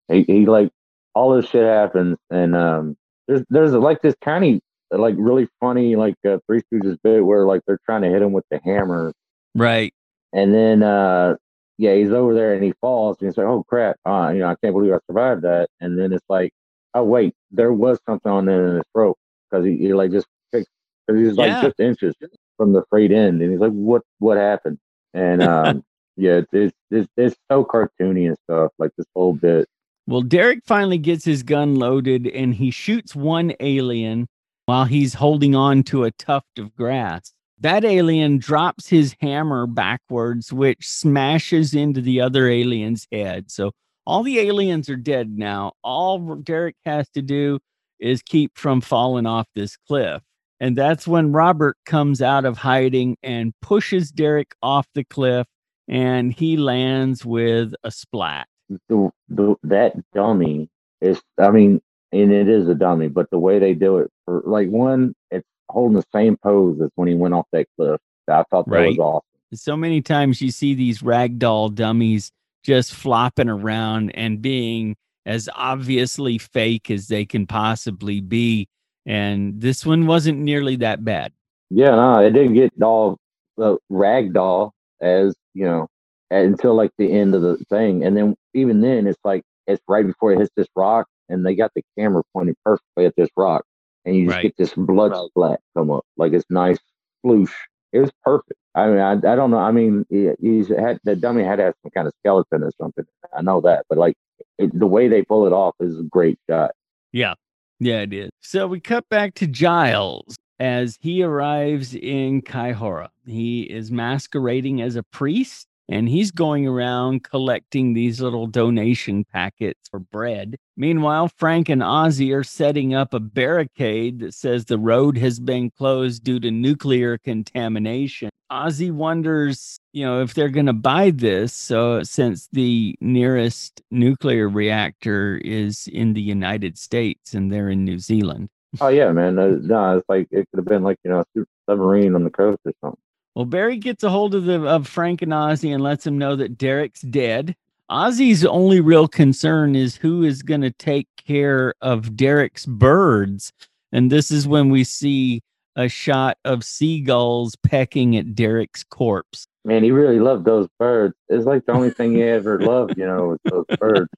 [0.07, 0.69] he, he like
[1.13, 2.95] all this shit happens and um
[3.27, 7.61] there's there's like this tiny like really funny like uh, Three Stooges bit where like
[7.67, 9.13] they're trying to hit him with the hammer,
[9.55, 9.93] right?
[10.33, 11.35] And then uh
[11.77, 14.47] yeah, he's over there and he falls and he's like, oh crap, uh, you know,
[14.47, 15.69] I can't believe I survived that.
[15.79, 16.51] And then it's like,
[16.93, 19.17] oh wait, there was something on there in his rope
[19.49, 20.71] because he, he like just fixed
[21.05, 21.61] because he's like yeah.
[21.61, 22.15] just inches
[22.57, 24.79] from the freight end and he's like, what what happened?
[25.13, 25.83] And um
[26.15, 29.67] yeah, it's, it's it's so cartoony and stuff like this whole bit.
[30.07, 34.27] Well, Derek finally gets his gun loaded and he shoots one alien
[34.67, 37.31] while he's holding on to a tuft of grass.
[37.59, 43.49] That alien drops his hammer backwards, which smashes into the other alien's head.
[43.49, 43.71] So
[44.05, 45.71] all the aliens are dead now.
[45.83, 47.59] All Derek has to do
[47.99, 50.21] is keep from falling off this cliff.
[50.59, 55.47] And that's when Robert comes out of hiding and pushes Derek off the cliff,
[55.87, 58.47] and he lands with a splat.
[58.89, 61.79] The, the, that dummy is, I mean,
[62.11, 65.47] and it is a dummy, but the way they do it for like one, it's
[65.69, 67.99] holding the same pose as when he went off that cliff.
[68.29, 68.89] I thought that right.
[68.89, 69.23] was awesome.
[69.53, 72.31] So many times you see these ragdoll dummies
[72.63, 78.67] just flopping around and being as obviously fake as they can possibly be.
[79.05, 81.31] And this one wasn't nearly that bad.
[81.69, 83.17] Yeah, no, it didn't get all
[83.57, 85.87] uh, ragdoll as you know
[86.29, 90.05] until like the end of the thing, and then even then, it's like it's right
[90.05, 93.65] before it hits this rock, and they got the camera pointed perfectly at this rock,
[94.05, 94.43] and you just right.
[94.43, 96.77] get this blood splat come up, like it's nice
[97.25, 97.51] sploosh.
[97.93, 98.59] It was perfect.
[98.75, 99.57] I mean, I, I don't know.
[99.57, 102.71] I mean, he, he's had the dummy had to have some kind of skeleton or
[102.79, 103.05] something.
[103.35, 104.15] I know that, but like
[104.57, 106.71] it, the way they pull it off is a great shot.
[107.11, 107.33] Yeah,
[107.79, 108.29] yeah, it is.
[108.41, 113.09] So we cut back to Giles as he arrives in Kaihoro.
[113.25, 119.87] He is masquerading as a priest and he's going around collecting these little donation packets
[119.89, 120.57] for bread.
[120.75, 125.71] Meanwhile, Frank and Ozzy are setting up a barricade that says the road has been
[125.71, 128.29] closed due to nuclear contamination.
[128.51, 131.53] Ozzy wonders, you know, if they're going to buy this.
[131.53, 137.99] So, since the nearest nuclear reactor is in the United States and they're in New
[137.99, 138.49] Zealand.
[138.79, 139.39] Oh yeah, man.
[139.39, 142.29] Uh, no, it's like it could have been like you know a submarine on the
[142.29, 142.99] coast or something.
[143.37, 146.35] Well, Barry gets a hold of the of Frank and Ozzy and lets him know
[146.37, 147.55] that Derek's dead.
[147.87, 153.53] Ozzy's only real concern is who is going to take care of Derek's birds.
[153.91, 155.43] And this is when we see
[155.75, 159.45] a shot of seagulls pecking at Derek's corpse.
[159.63, 161.13] Man, he really loved those birds.
[161.29, 164.09] It's like the only thing he ever loved, you know, those birds.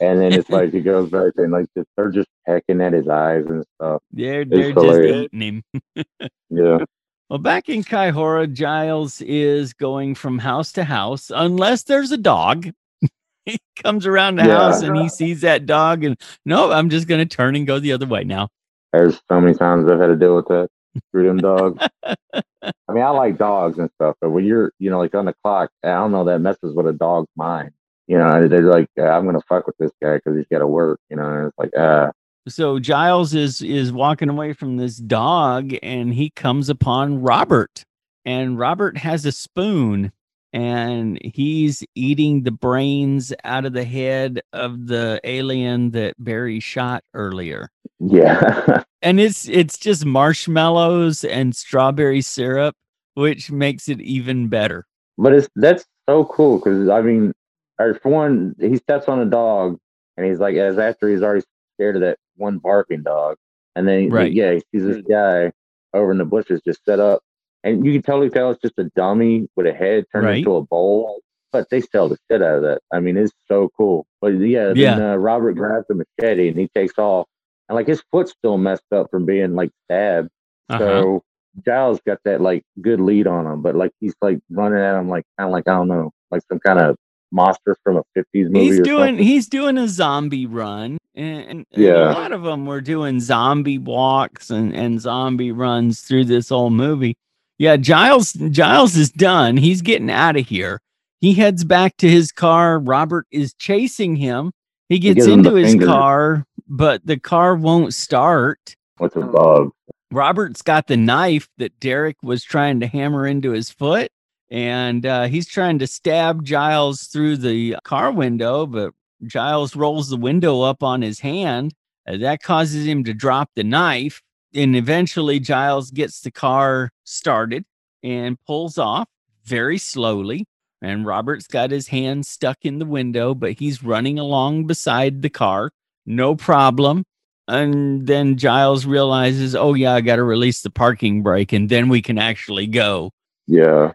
[0.00, 3.46] And then it's like he goes back and like they're just pecking at his eyes
[3.46, 4.02] and stuff.
[4.12, 6.04] They're, they're just eating him.
[6.50, 6.84] yeah.
[7.30, 12.72] Well, back in Kaihoro, Giles is going from house to house, unless there's a dog.
[13.46, 14.56] he comes around the yeah.
[14.56, 17.78] house and he sees that dog, and no, I'm just going to turn and go
[17.78, 18.48] the other way now.
[18.92, 20.70] There's so many times I've had to deal with that.
[21.10, 21.80] Screw them dogs.
[22.04, 25.34] I mean, I like dogs and stuff, but when you're, you know, like on the
[25.44, 27.70] clock, I don't know, that messes with a dog's mind.
[28.08, 30.66] You know, they're like, I'm going to fuck with this guy because he's got to
[30.66, 32.10] work, you know, and it's like, ah,
[32.48, 37.84] so Giles is is walking away from this dog and he comes upon Robert.
[38.24, 40.12] And Robert has a spoon
[40.52, 47.04] and he's eating the brains out of the head of the alien that Barry shot
[47.14, 47.70] earlier.
[47.98, 48.82] Yeah.
[49.02, 52.74] and it's it's just marshmallows and strawberry syrup,
[53.14, 54.86] which makes it even better.
[55.18, 57.32] But it's that's so cool because I mean,
[57.76, 59.78] for one, he steps on a dog
[60.16, 61.44] and he's like, as after he's already
[61.76, 63.36] scared of that one barking dog.
[63.76, 64.32] And then, right.
[64.32, 65.52] yeah, he sees this guy
[65.94, 67.22] over in the bushes just set up.
[67.62, 70.38] And you can totally tell it's just a dummy with a head turned right.
[70.38, 71.20] into a bowl.
[71.52, 72.80] But they sell the shit out of that.
[72.92, 74.06] I mean, it's so cool.
[74.20, 74.96] But yeah, yeah.
[74.96, 77.26] then uh, Robert grabs the machete and he takes off.
[77.68, 80.30] And like his foot's still messed up from being like stabbed.
[80.68, 80.78] Uh-huh.
[80.78, 81.22] So
[81.64, 85.08] Giles got that like good lead on him, but like he's like running at him
[85.08, 86.96] like kind of like I don't know, like some kind of
[87.32, 88.60] monster from a 50s movie.
[88.60, 89.24] He's doing something.
[89.24, 90.98] he's doing a zombie run.
[91.14, 92.10] And, and, yeah.
[92.10, 96.70] a lot of them were doing zombie walks and, and zombie runs through this whole
[96.70, 97.16] movie.
[97.58, 99.56] Yeah, Giles Giles is done.
[99.56, 100.80] He's getting out of here.
[101.20, 102.78] He heads back to his car.
[102.78, 104.52] Robert is chasing him.
[104.88, 105.86] He gets he into his finger.
[105.86, 108.74] car, but the car won't start.
[108.96, 109.70] What's a bug?
[110.10, 114.10] Robert's got the knife that Derek was trying to hammer into his foot,
[114.50, 118.92] and uh, he's trying to stab Giles through the car window, but
[119.26, 121.74] Giles rolls the window up on his hand.
[122.08, 124.22] Uh, that causes him to drop the knife,
[124.54, 127.64] and eventually Giles gets the car started
[128.02, 129.08] and pulls off
[129.44, 130.46] very slowly.
[130.82, 135.28] And Robert's got his hand stuck in the window, but he's running along beside the
[135.28, 135.70] car.
[136.06, 137.04] No problem.
[137.46, 141.88] And then Giles realizes, oh, yeah, I got to release the parking brake and then
[141.88, 143.10] we can actually go.
[143.46, 143.92] Yeah.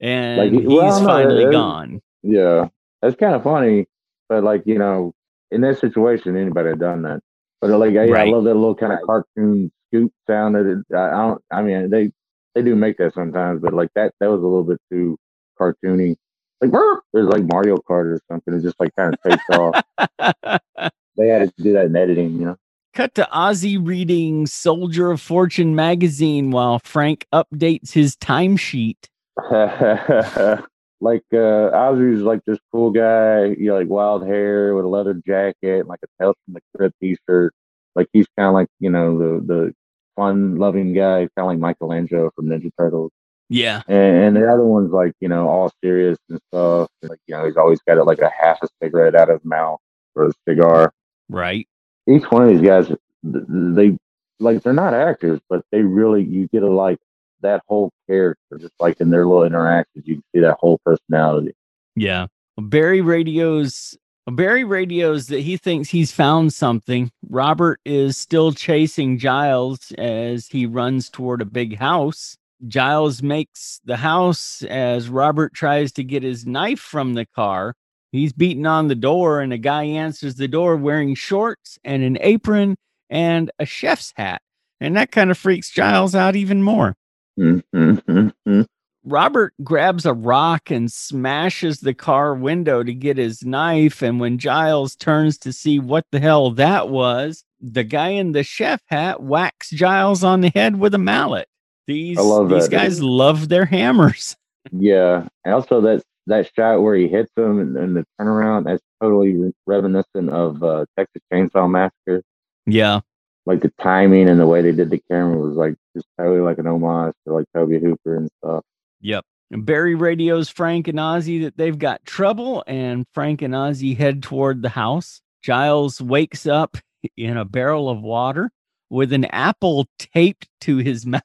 [0.00, 2.00] And like, he's well, finally gone.
[2.22, 2.68] Yeah.
[3.02, 3.86] That's kind of funny.
[4.28, 5.14] But, like, you know,
[5.50, 7.20] in that situation, anybody had done that.
[7.60, 8.28] But, like, I, right.
[8.28, 10.54] I love that little kind of cartoon scoop sound.
[10.54, 12.10] That it, I don't, I mean, they,
[12.54, 15.18] they do make that sometimes, but like that, that was a little bit too
[15.60, 16.16] cartoony.
[16.60, 16.72] Like,
[17.12, 18.54] there's like Mario Kart or something.
[18.54, 20.60] It just like kind of takes off.
[21.16, 22.56] They had to do that in editing, you know.
[22.92, 28.96] Cut to Ozzy reading Soldier of Fortune magazine while Frank updates his timesheet.
[31.00, 35.14] like uh Ozzy's like this cool guy, you know, like wild hair with a leather
[35.26, 37.52] jacket, like a Tales from the Crypt t-shirt.
[37.94, 39.74] Like he's kind of like you know the the
[40.16, 43.12] fun loving guy, kind of like Michelangelo from Ninja Turtles.
[43.48, 43.82] Yeah.
[43.86, 46.88] And, and, the other one's like, you know, all serious and stuff.
[47.02, 49.44] Like, you know, he's always got it like a half a cigarette out of his
[49.44, 49.78] mouth
[50.14, 50.92] or a cigar.
[51.28, 51.68] Right.
[52.08, 52.90] Each one of these guys,
[53.22, 53.96] they
[54.40, 56.98] like, they're not actors, but they really, you get a like
[57.42, 61.52] that whole character, just like in their little interactions, you can see that whole personality.
[61.94, 62.26] Yeah.
[62.58, 63.96] Barry radios
[64.28, 67.12] Barry radios that he thinks he's found something.
[67.28, 72.36] Robert is still chasing Giles as he runs toward a big house.
[72.66, 77.74] Giles makes the house as Robert tries to get his knife from the car.
[78.10, 82.18] He's beating on the door, and a guy answers the door wearing shorts and an
[82.20, 82.76] apron
[83.08, 84.42] and a chef's hat.
[84.80, 86.96] And that kind of freaks Giles out even more.
[87.38, 88.62] Mm-hmm.
[89.04, 94.02] Robert grabs a rock and smashes the car window to get his knife.
[94.02, 98.42] And when Giles turns to see what the hell that was, the guy in the
[98.42, 101.46] chef hat whacks Giles on the head with a mallet.
[101.86, 102.18] These,
[102.48, 104.36] these guys love their hammers.
[104.72, 105.28] Yeah.
[105.44, 109.52] And also that that shot where he hits him and, and the turnaround, that's totally
[109.64, 112.24] reminiscent of uh, Texas Chainsaw Massacre.
[112.66, 113.00] Yeah.
[113.46, 116.58] Like the timing and the way they did the camera was like just totally like
[116.58, 118.64] an homage to like Tobe Hooper and stuff.
[119.00, 119.24] Yep.
[119.52, 124.22] And Barry radios Frank and Ozzy that they've got trouble, and Frank and Ozzy head
[124.22, 125.20] toward the house.
[125.42, 126.76] Giles wakes up
[127.16, 128.50] in a barrel of water
[128.90, 131.20] with an apple taped to his mouth.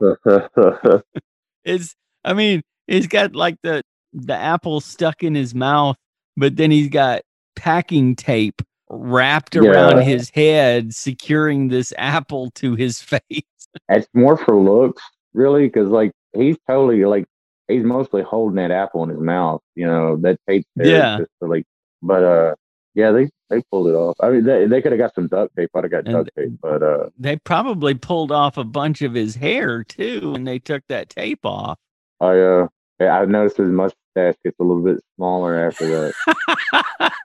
[1.64, 5.96] it's, I mean, he's got like the the apple stuck in his mouth,
[6.36, 7.22] but then he's got
[7.54, 9.62] packing tape wrapped yeah.
[9.62, 13.00] around his head, securing this apple to his
[13.30, 13.42] face.
[13.88, 17.24] It's more for looks, really, because like he's totally like
[17.68, 19.60] he's mostly holding that apple in his mouth.
[19.74, 20.66] You know that tape.
[20.76, 21.18] yeah.
[21.18, 21.64] Just to, like,
[22.02, 22.54] but uh,
[22.94, 24.16] yeah, they they pulled it off.
[24.20, 25.70] I mean, they they could have got some duct tape.
[25.74, 29.14] I'd have got and duct tape, but uh, they probably pulled off a bunch of
[29.14, 31.78] his hair too when they took that tape off.
[32.20, 32.66] I uh,
[33.00, 36.12] I've noticed his mustache gets a little bit smaller after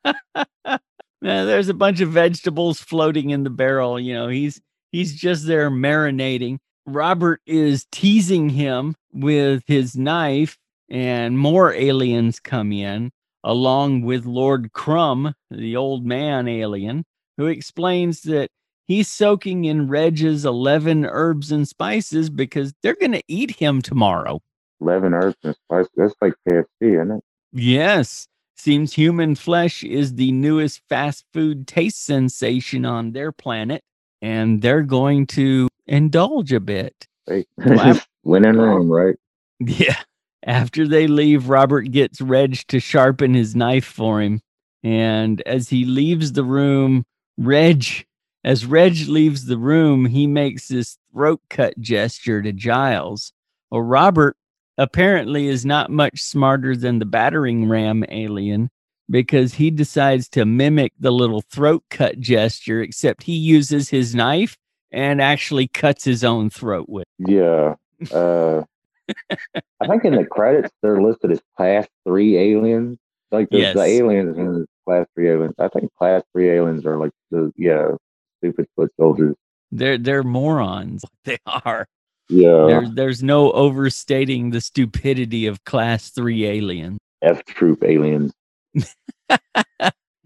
[0.03, 0.79] that.
[1.25, 3.99] Man, there's a bunch of vegetables floating in the barrel.
[3.99, 4.61] You know, he's
[4.91, 6.59] he's just there marinating.
[6.85, 10.55] Robert is teasing him with his knife,
[10.87, 13.09] and more aliens come in,
[13.43, 17.05] along with Lord Crumb, the old man alien,
[17.37, 18.51] who explains that
[18.85, 24.43] he's soaking in Reg's 11 herbs and spices because they're going to eat him tomorrow.
[24.79, 25.89] 11 herbs and spices.
[25.95, 27.23] That's like KFC, isn't it?
[27.51, 28.27] Yes.
[28.55, 33.83] Seems human flesh is the newest fast food taste sensation on their planet,
[34.21, 37.07] and they're going to indulge a bit.
[37.27, 39.15] Hey, well, when in Rome, right?
[39.59, 39.97] Yeah.
[40.45, 44.41] After they leave, Robert gets Reg to sharpen his knife for him.
[44.83, 47.05] And as he leaves the room,
[47.37, 48.05] Reg,
[48.43, 53.33] as Reg leaves the room, he makes this throat cut gesture to Giles.
[53.71, 54.37] Well, Robert
[54.77, 58.69] apparently is not much smarter than the battering ram alien
[59.09, 64.57] because he decides to mimic the little throat cut gesture, except he uses his knife
[64.91, 67.05] and actually cuts his own throat with.
[67.19, 67.75] Yeah.
[68.11, 68.63] Uh,
[69.29, 72.97] I think in the credits they're listed as class three aliens.
[73.31, 73.75] Like the, yes.
[73.75, 75.55] the aliens in class three aliens.
[75.59, 77.91] I think class three aliens are like the yeah
[78.39, 79.35] stupid foot soldiers.
[79.71, 81.03] They're they're morons.
[81.25, 81.87] They are.
[82.29, 82.65] Yeah.
[82.67, 86.99] There, there's no overstating the stupidity of class three aliens.
[87.21, 88.33] F troop aliens.
[89.29, 89.37] I,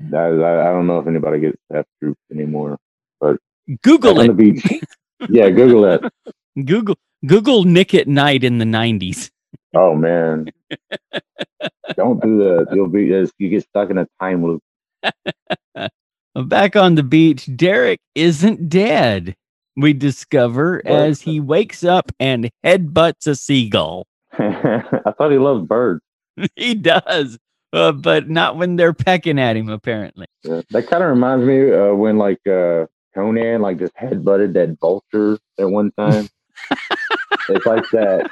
[0.03, 2.77] I, don't know if anybody gets that troops anymore,
[3.19, 3.37] but
[3.83, 4.35] Google it.
[4.35, 4.65] beach.
[5.29, 6.01] yeah, Google it.
[6.65, 9.29] Google Google Nick at Nite in the '90s.
[9.75, 10.47] Oh man,
[11.95, 12.67] don't do that.
[12.73, 13.05] You'll be
[13.37, 14.63] you get stuck in a time loop.
[16.35, 19.35] Back on the beach, Derek isn't dead.
[19.79, 24.07] We discover as he wakes up and headbutts a seagull.
[24.33, 26.01] I thought he loved birds.
[26.55, 27.37] he does,
[27.73, 29.69] uh, but not when they're pecking at him.
[29.69, 34.53] Apparently, yeah, that kind of reminds me uh, when like uh, Conan like just headbutted
[34.53, 36.27] that vulture at one time.
[37.49, 38.29] it's like that.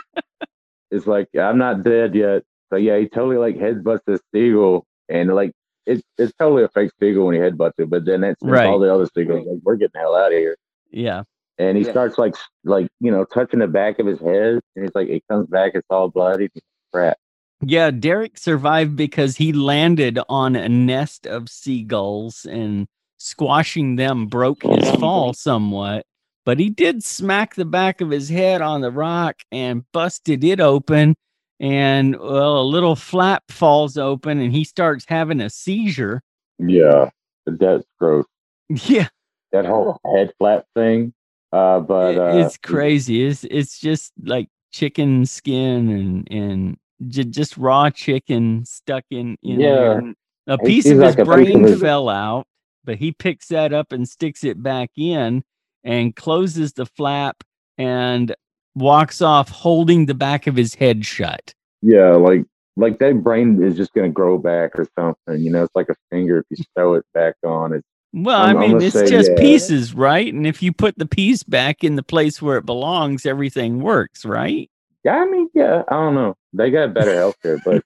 [0.92, 2.44] It's like I'm not dead yet.
[2.70, 5.52] So yeah, he totally like headbutts this seagull, and like
[5.86, 7.90] it's it's totally a fake seagull when he headbutts it.
[7.90, 8.68] But then it's right.
[8.68, 10.58] all the other seagulls like we're getting the hell out of here.
[10.92, 11.24] Yeah.
[11.60, 11.92] And he yeah.
[11.92, 15.24] starts like like you know touching the back of his head, and he's like, it
[15.30, 16.50] comes back, it's all bloody.
[16.94, 17.18] Crap.
[17.62, 22.88] Yeah, Derek survived because he landed on a nest of seagulls and
[23.18, 26.06] squashing them broke his fall somewhat.
[26.46, 30.60] But he did smack the back of his head on the rock and busted it
[30.60, 31.16] open.
[31.60, 36.22] And well, a little flap falls open and he starts having a seizure.
[36.60, 37.10] Yeah,
[37.46, 38.26] that's gross.
[38.70, 39.08] Yeah.
[39.54, 41.14] That whole head flap thing.
[41.58, 43.26] Uh, but uh, it's crazy.
[43.26, 46.78] It's it's just like chicken skin and and
[47.08, 49.76] j- just raw chicken stuck in in yeah.
[49.76, 50.14] there.
[50.48, 51.82] A piece of his like brain of his...
[51.82, 52.46] fell out,
[52.86, 55.44] but he picks that up and sticks it back in
[55.84, 57.44] and closes the flap
[57.78, 58.34] and
[58.76, 61.54] walks off holding the back of his head shut.
[61.82, 62.46] Yeah, like
[62.76, 65.42] like that brain is just gonna grow back or something.
[65.44, 67.74] You know, it's like a finger if you sew it back on.
[67.74, 69.40] It's well, I'm, I mean, it's say, just yeah.
[69.40, 70.34] pieces, right?
[70.34, 74.26] And if you put the piece back in the place where it belongs, everything works,
[74.26, 74.70] right?
[75.04, 76.36] Yeah, I mean, yeah, I don't know.
[76.54, 77.84] They got better healthcare, but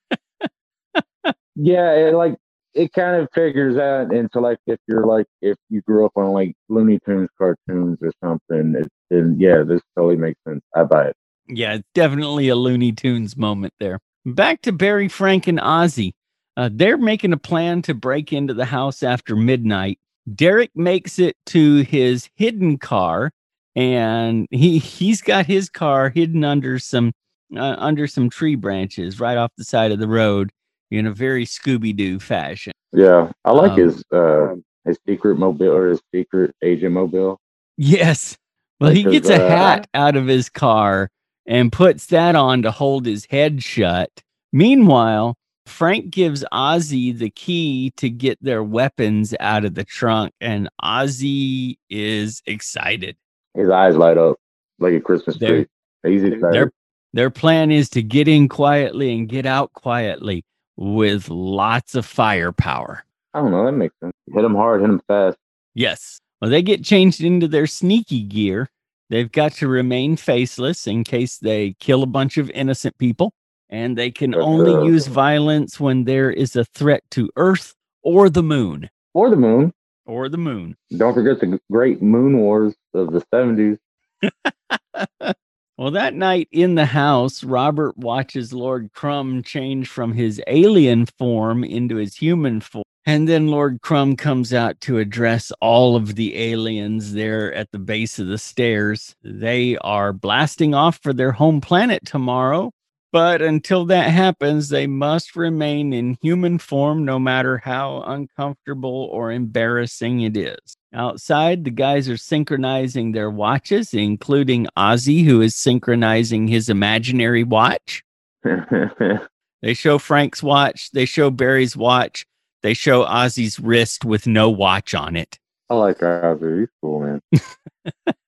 [1.56, 2.36] yeah, it, like
[2.74, 6.32] it kind of figures out into like if you're like if you grew up on
[6.32, 10.62] like Looney Tunes cartoons or something, it, then yeah, this totally makes sense.
[10.76, 11.16] I buy it.
[11.48, 14.00] Yeah, definitely a Looney Tunes moment there.
[14.26, 16.14] Back to Barry, Frank, and Ozzy.
[16.56, 20.00] Uh, they're making a plan to break into the house after midnight.
[20.34, 23.32] Derek makes it to his hidden car,
[23.76, 27.12] and he he's got his car hidden under some
[27.56, 30.52] uh, under some tree branches right off the side of the road
[30.90, 32.74] in a very Scooby Doo fashion.
[32.94, 34.56] Yeah, I like um, his uh
[34.86, 37.40] his secret mobile or his secret agent mobile.
[37.78, 38.38] Yes.
[38.80, 41.10] Well, he gets a uh, hat out of his car
[41.46, 44.10] and puts that on to hold his head shut.
[44.52, 45.36] Meanwhile,
[45.66, 51.78] Frank gives Ozzy the key to get their weapons out of the trunk, and Ozzy
[51.90, 53.16] is excited.
[53.54, 54.38] His eyes light up
[54.80, 55.68] like a Christmas tree.
[56.04, 56.54] He's excited.
[56.54, 56.72] Their,
[57.14, 60.44] their plan is to get in quietly and get out quietly
[60.78, 63.04] with lots of firepower.
[63.34, 63.66] I don't know.
[63.66, 64.14] That makes sense.
[64.34, 65.38] Hit them hard, hit them fast.
[65.74, 66.20] Yes.
[66.42, 68.70] Well, they get changed into their sneaky gear.
[69.10, 73.34] They've got to remain faceless in case they kill a bunch of innocent people.
[73.72, 78.44] And they can only use violence when there is a threat to Earth or the
[78.44, 78.90] moon.
[79.14, 79.74] Or the moon.
[80.06, 80.76] Or the moon.
[80.96, 83.78] Don't forget the great moon wars of the 70s.
[85.82, 91.64] Well, that night in the house, Robert watches Lord Crumb change from his alien form
[91.64, 92.84] into his human form.
[93.08, 97.80] And then Lord Crumb comes out to address all of the aliens there at the
[97.80, 99.16] base of the stairs.
[99.24, 102.72] They are blasting off for their home planet tomorrow.
[103.12, 109.34] But until that happens, they must remain in human form no matter how uncomfortable or
[109.34, 110.78] embarrassing it is.
[110.94, 118.02] Outside, the guys are synchronizing their watches, including Ozzy, who is synchronizing his imaginary watch.
[118.44, 122.26] they show Frank's watch, they show Barry's watch,
[122.64, 125.38] they show Ozzy's wrist with no watch on it.
[125.70, 126.62] I like Ozzy.
[126.62, 127.22] He's cool, man.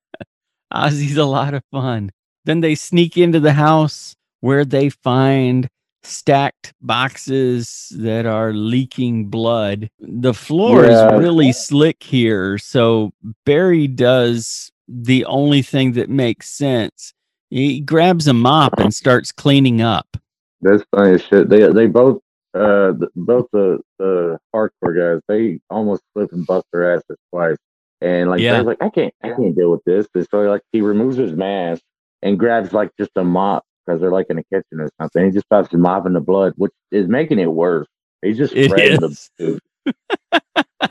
[0.74, 2.12] Ozzy's a lot of fun.
[2.44, 5.70] Then they sneak into the house where they find
[6.04, 9.90] stacked boxes that are leaking blood.
[10.00, 11.08] The floor yeah.
[11.08, 12.58] is really slick here.
[12.58, 13.12] So
[13.46, 17.14] Barry does the only thing that makes sense.
[17.50, 20.18] He grabs a mop and starts cleaning up.
[20.62, 21.50] That's funny as shit.
[21.50, 22.20] They they both
[22.54, 27.58] uh both the the hardcore guys they almost slip and bust their asses twice.
[28.02, 28.62] And like yeah.
[28.62, 30.08] like I can't I can't deal with this.
[30.14, 31.82] And so like he removes his mask
[32.22, 35.26] and grabs like just a mop because they're like in a kitchen or something.
[35.26, 37.88] He just starts mopping the blood, which is making it worse.
[38.22, 39.60] He's just the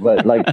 [0.00, 0.46] but like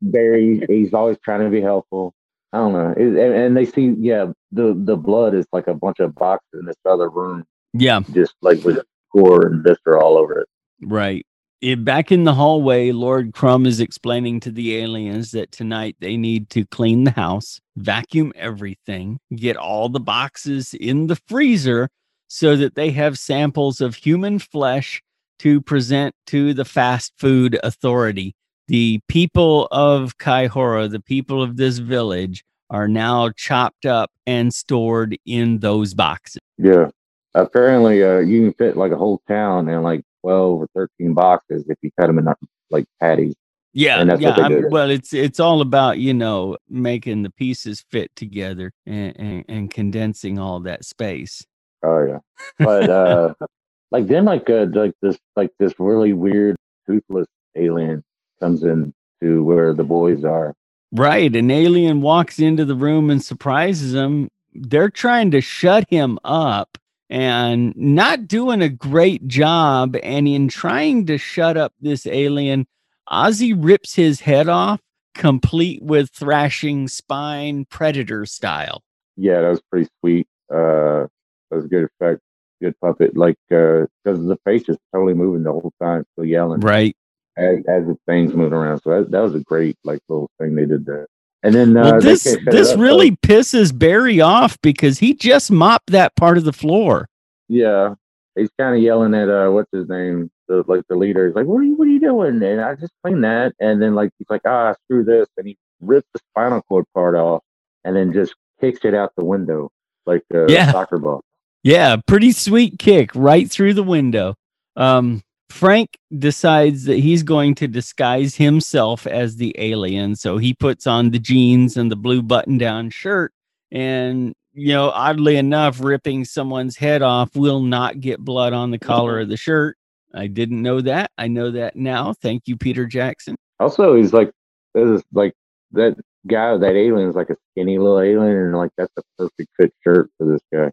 [0.00, 2.14] Barry, he's always trying to be helpful.
[2.52, 2.94] I don't know.
[2.96, 6.48] It, and, and, they see, yeah, the the blood is like a bunch of boxes
[6.54, 7.44] in this other room.
[7.72, 8.80] Yeah, just like with
[9.14, 10.48] gore and viscera all over it.
[10.82, 11.24] Right.
[11.60, 16.16] It, back in the hallway, Lord Crumb is explaining to the aliens that tonight they
[16.16, 21.90] need to clean the house, vacuum everything, get all the boxes in the freezer
[22.28, 25.02] so that they have samples of human flesh
[25.40, 28.34] to present to the fast food authority.
[28.68, 35.18] The people of Kaihoro, the people of this village, are now chopped up and stored
[35.26, 36.40] in those boxes.
[36.56, 36.88] Yeah.
[37.34, 41.64] Apparently, uh, you can fit like a whole town in like 12 or 13 boxes
[41.68, 42.26] if you cut them in
[42.70, 43.34] like patties.
[43.72, 44.48] Yeah, yeah.
[44.68, 49.70] well, it's it's all about you know making the pieces fit together and, and, and
[49.70, 51.44] condensing all that space.
[51.84, 52.18] Oh yeah,
[52.58, 53.34] but uh,
[53.92, 58.02] like then like uh, like this like this really weird toothless alien
[58.40, 58.92] comes in
[59.22, 60.52] to where the boys are.
[60.90, 64.28] Right, an alien walks into the room and surprises them.
[64.52, 66.76] They're trying to shut him up
[67.10, 69.96] and not doing a great job.
[70.02, 72.66] And in trying to shut up this alien,
[73.10, 74.80] Ozzy rips his head off,
[75.14, 78.82] complete with thrashing spine predator style.
[79.16, 80.28] Yeah, that was pretty sweet.
[80.48, 81.08] Uh,
[81.50, 82.20] that was a good effect,
[82.62, 83.16] good puppet.
[83.16, 86.60] Like, because uh, the face is totally moving the whole time, still yelling.
[86.60, 86.96] Right.
[87.36, 88.80] As, as the thing's moving around.
[88.82, 91.08] So that, that was a great, like, little thing they did there.
[91.42, 96.14] And then uh, well, this this really pisses Barry off because he just mopped that
[96.16, 97.08] part of the floor.
[97.48, 97.94] Yeah,
[98.36, 101.26] he's kind of yelling at uh, what's his name, the like the leader.
[101.26, 101.76] He's like, "What are you?
[101.76, 104.74] What are you doing?" And I just cleaned that, and then like he's like, "Ah,
[104.84, 107.42] screw this," and he rips the spinal cord part off,
[107.84, 109.70] and then just kicks it out the window
[110.06, 110.70] like a yeah.
[110.72, 111.22] soccer ball.
[111.62, 114.34] Yeah, pretty sweet kick right through the window.
[114.76, 120.16] Um, Frank decides that he's going to disguise himself as the alien.
[120.16, 123.32] So he puts on the jeans and the blue button down shirt.
[123.70, 128.78] And, you know, oddly enough, ripping someone's head off will not get blood on the
[128.78, 129.76] collar of the shirt.
[130.14, 131.10] I didn't know that.
[131.18, 132.14] I know that now.
[132.14, 133.36] Thank you, Peter Jackson.
[133.58, 134.30] Also, he's like,
[134.74, 135.34] is like
[135.72, 135.96] that
[136.26, 138.36] guy, that alien is like a skinny little alien.
[138.36, 140.70] And like, that's a perfect fit shirt for this guy.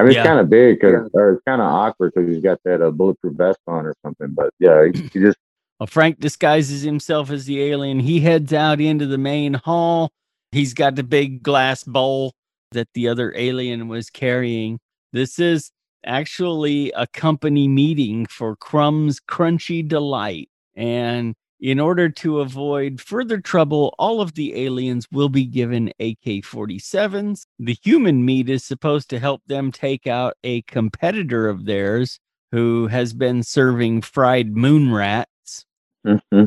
[0.00, 0.20] I mean, yeah.
[0.20, 2.90] it's kind of big cause, or it's kind of awkward because he's got that uh,
[2.90, 4.28] bulletproof vest on or something.
[4.30, 5.36] But yeah, he, he just.
[5.78, 8.00] Well, Frank disguises himself as the alien.
[8.00, 10.10] He heads out into the main hall.
[10.52, 12.32] He's got the big glass bowl
[12.72, 14.78] that the other alien was carrying.
[15.12, 15.70] This is
[16.06, 20.48] actually a company meeting for Crumb's Crunchy Delight.
[20.74, 26.42] And in order to avoid further trouble, all of the aliens will be given AK
[26.42, 27.46] 47s.
[27.58, 32.18] The human meat is supposed to help them take out a competitor of theirs
[32.52, 35.66] who has been serving fried moon rats.
[36.06, 36.46] Mm-hmm.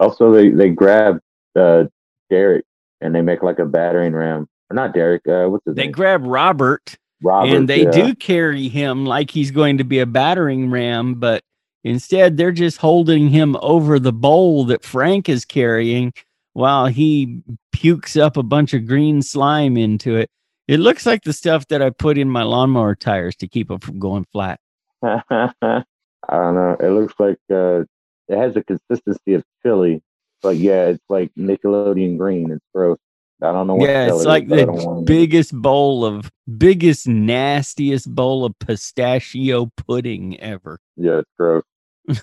[0.00, 1.20] Also, they, they grab
[1.56, 1.84] uh,
[2.30, 2.64] Derek
[3.00, 4.48] and they make like a battering ram.
[4.70, 5.90] Or not Derek, uh, what's his they name?
[5.90, 6.96] They grab Robert.
[7.22, 7.90] Robert, and they yeah.
[7.90, 11.42] do carry him like he's going to be a battering ram, but
[11.84, 16.12] Instead, they're just holding him over the bowl that Frank is carrying
[16.54, 20.30] while he pukes up a bunch of green slime into it.
[20.66, 23.80] It looks like the stuff that I put in my lawnmower tires to keep them
[23.80, 24.58] from going flat.
[25.02, 25.82] I
[26.30, 26.76] don't know.
[26.80, 27.84] It looks like uh,
[28.28, 30.02] it has the consistency of chili,
[30.42, 32.50] but yeah, it's like Nickelodeon green.
[32.50, 32.98] It's gross.
[33.42, 33.84] I don't know.
[33.84, 40.78] yeah, it's like the biggest bowl of biggest nastiest bowl of pistachio pudding ever.
[40.96, 41.64] Yeah, it's gross.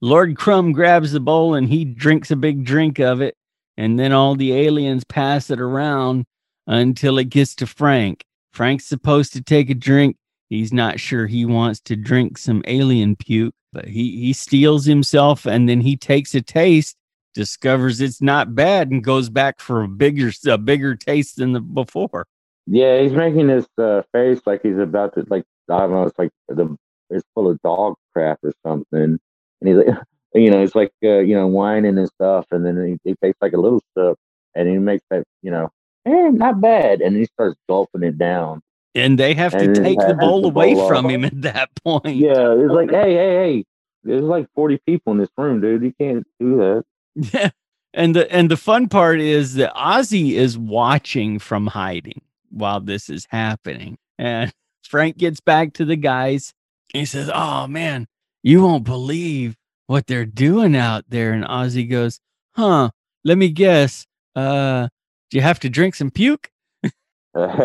[0.00, 3.34] Lord Crumb grabs the bowl and he drinks a big drink of it.
[3.76, 6.26] And then all the aliens pass it around
[6.66, 8.24] until it gets to Frank.
[8.52, 10.16] Frank's supposed to take a drink.
[10.48, 15.46] He's not sure he wants to drink some alien puke, but he, he steels himself
[15.46, 16.96] and then he takes a taste,
[17.34, 21.60] discovers it's not bad, and goes back for a bigger a bigger taste than the
[21.60, 22.26] before.
[22.66, 26.04] Yeah, he's making this uh, face like he's about to like I don't know.
[26.04, 26.76] It's like the
[27.10, 29.18] it's full of dog crap or something.
[29.60, 29.88] And he's like,
[30.34, 32.46] you know, it's like, uh, you know, whining and stuff.
[32.50, 34.16] And then he, he takes like a little sip
[34.54, 35.68] and he makes that, you know,
[36.06, 37.00] eh, not bad.
[37.00, 38.60] And he starts gulping it down.
[38.96, 42.16] And they have to take the bowl away bowl from him at that point.
[42.16, 42.54] Yeah.
[42.54, 43.64] It's like, hey, hey, hey,
[44.04, 45.82] there's like 40 people in this room, dude.
[45.82, 46.84] You can't do that.
[47.32, 47.50] Yeah.
[47.92, 53.08] And the and the fun part is that Ozzy is watching from hiding while this
[53.08, 53.98] is happening.
[54.18, 54.52] And
[54.82, 56.52] Frank gets back to the guys
[56.94, 58.06] he says, Oh man,
[58.42, 61.32] you won't believe what they're doing out there.
[61.32, 62.20] And Ozzy goes,
[62.54, 62.90] Huh,
[63.24, 64.06] let me guess.
[64.34, 64.88] Uh,
[65.30, 66.50] do you have to drink some puke?
[67.34, 67.56] Can't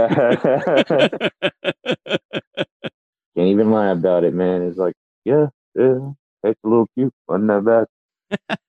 [3.38, 4.63] even lie about it, man.
[4.63, 6.11] It's like, yeah, yeah,
[6.43, 7.13] it's a little puke.
[7.27, 7.88] Wasn't that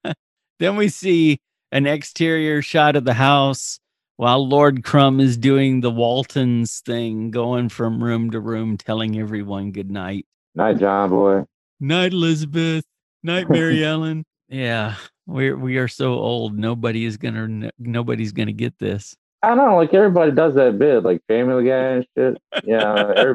[0.04, 0.14] bad.
[0.60, 1.40] then we see
[1.72, 3.80] an exterior shot of the house
[4.16, 9.72] while Lord Crumb is doing the Waltons thing, going from room to room, telling everyone
[9.72, 10.26] good night.
[10.54, 11.44] Night, John boy.
[11.80, 12.84] Night, Elizabeth.
[13.22, 14.24] Night, Mary Ellen.
[14.48, 14.96] Yeah,
[15.26, 16.58] we're we are so old.
[16.58, 19.14] Nobody is gonna nobody's gonna get this.
[19.42, 22.36] I know, like everybody does that bit, like Family Guy and shit.
[22.64, 22.94] Yeah,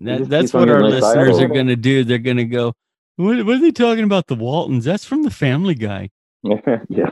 [0.00, 2.02] that, that's what our listeners are gonna do.
[2.02, 2.72] They're gonna go.
[3.16, 4.26] What, what are they talking about?
[4.26, 4.84] The Waltons?
[4.84, 6.10] That's from the Family Guy.
[6.42, 7.10] yeah.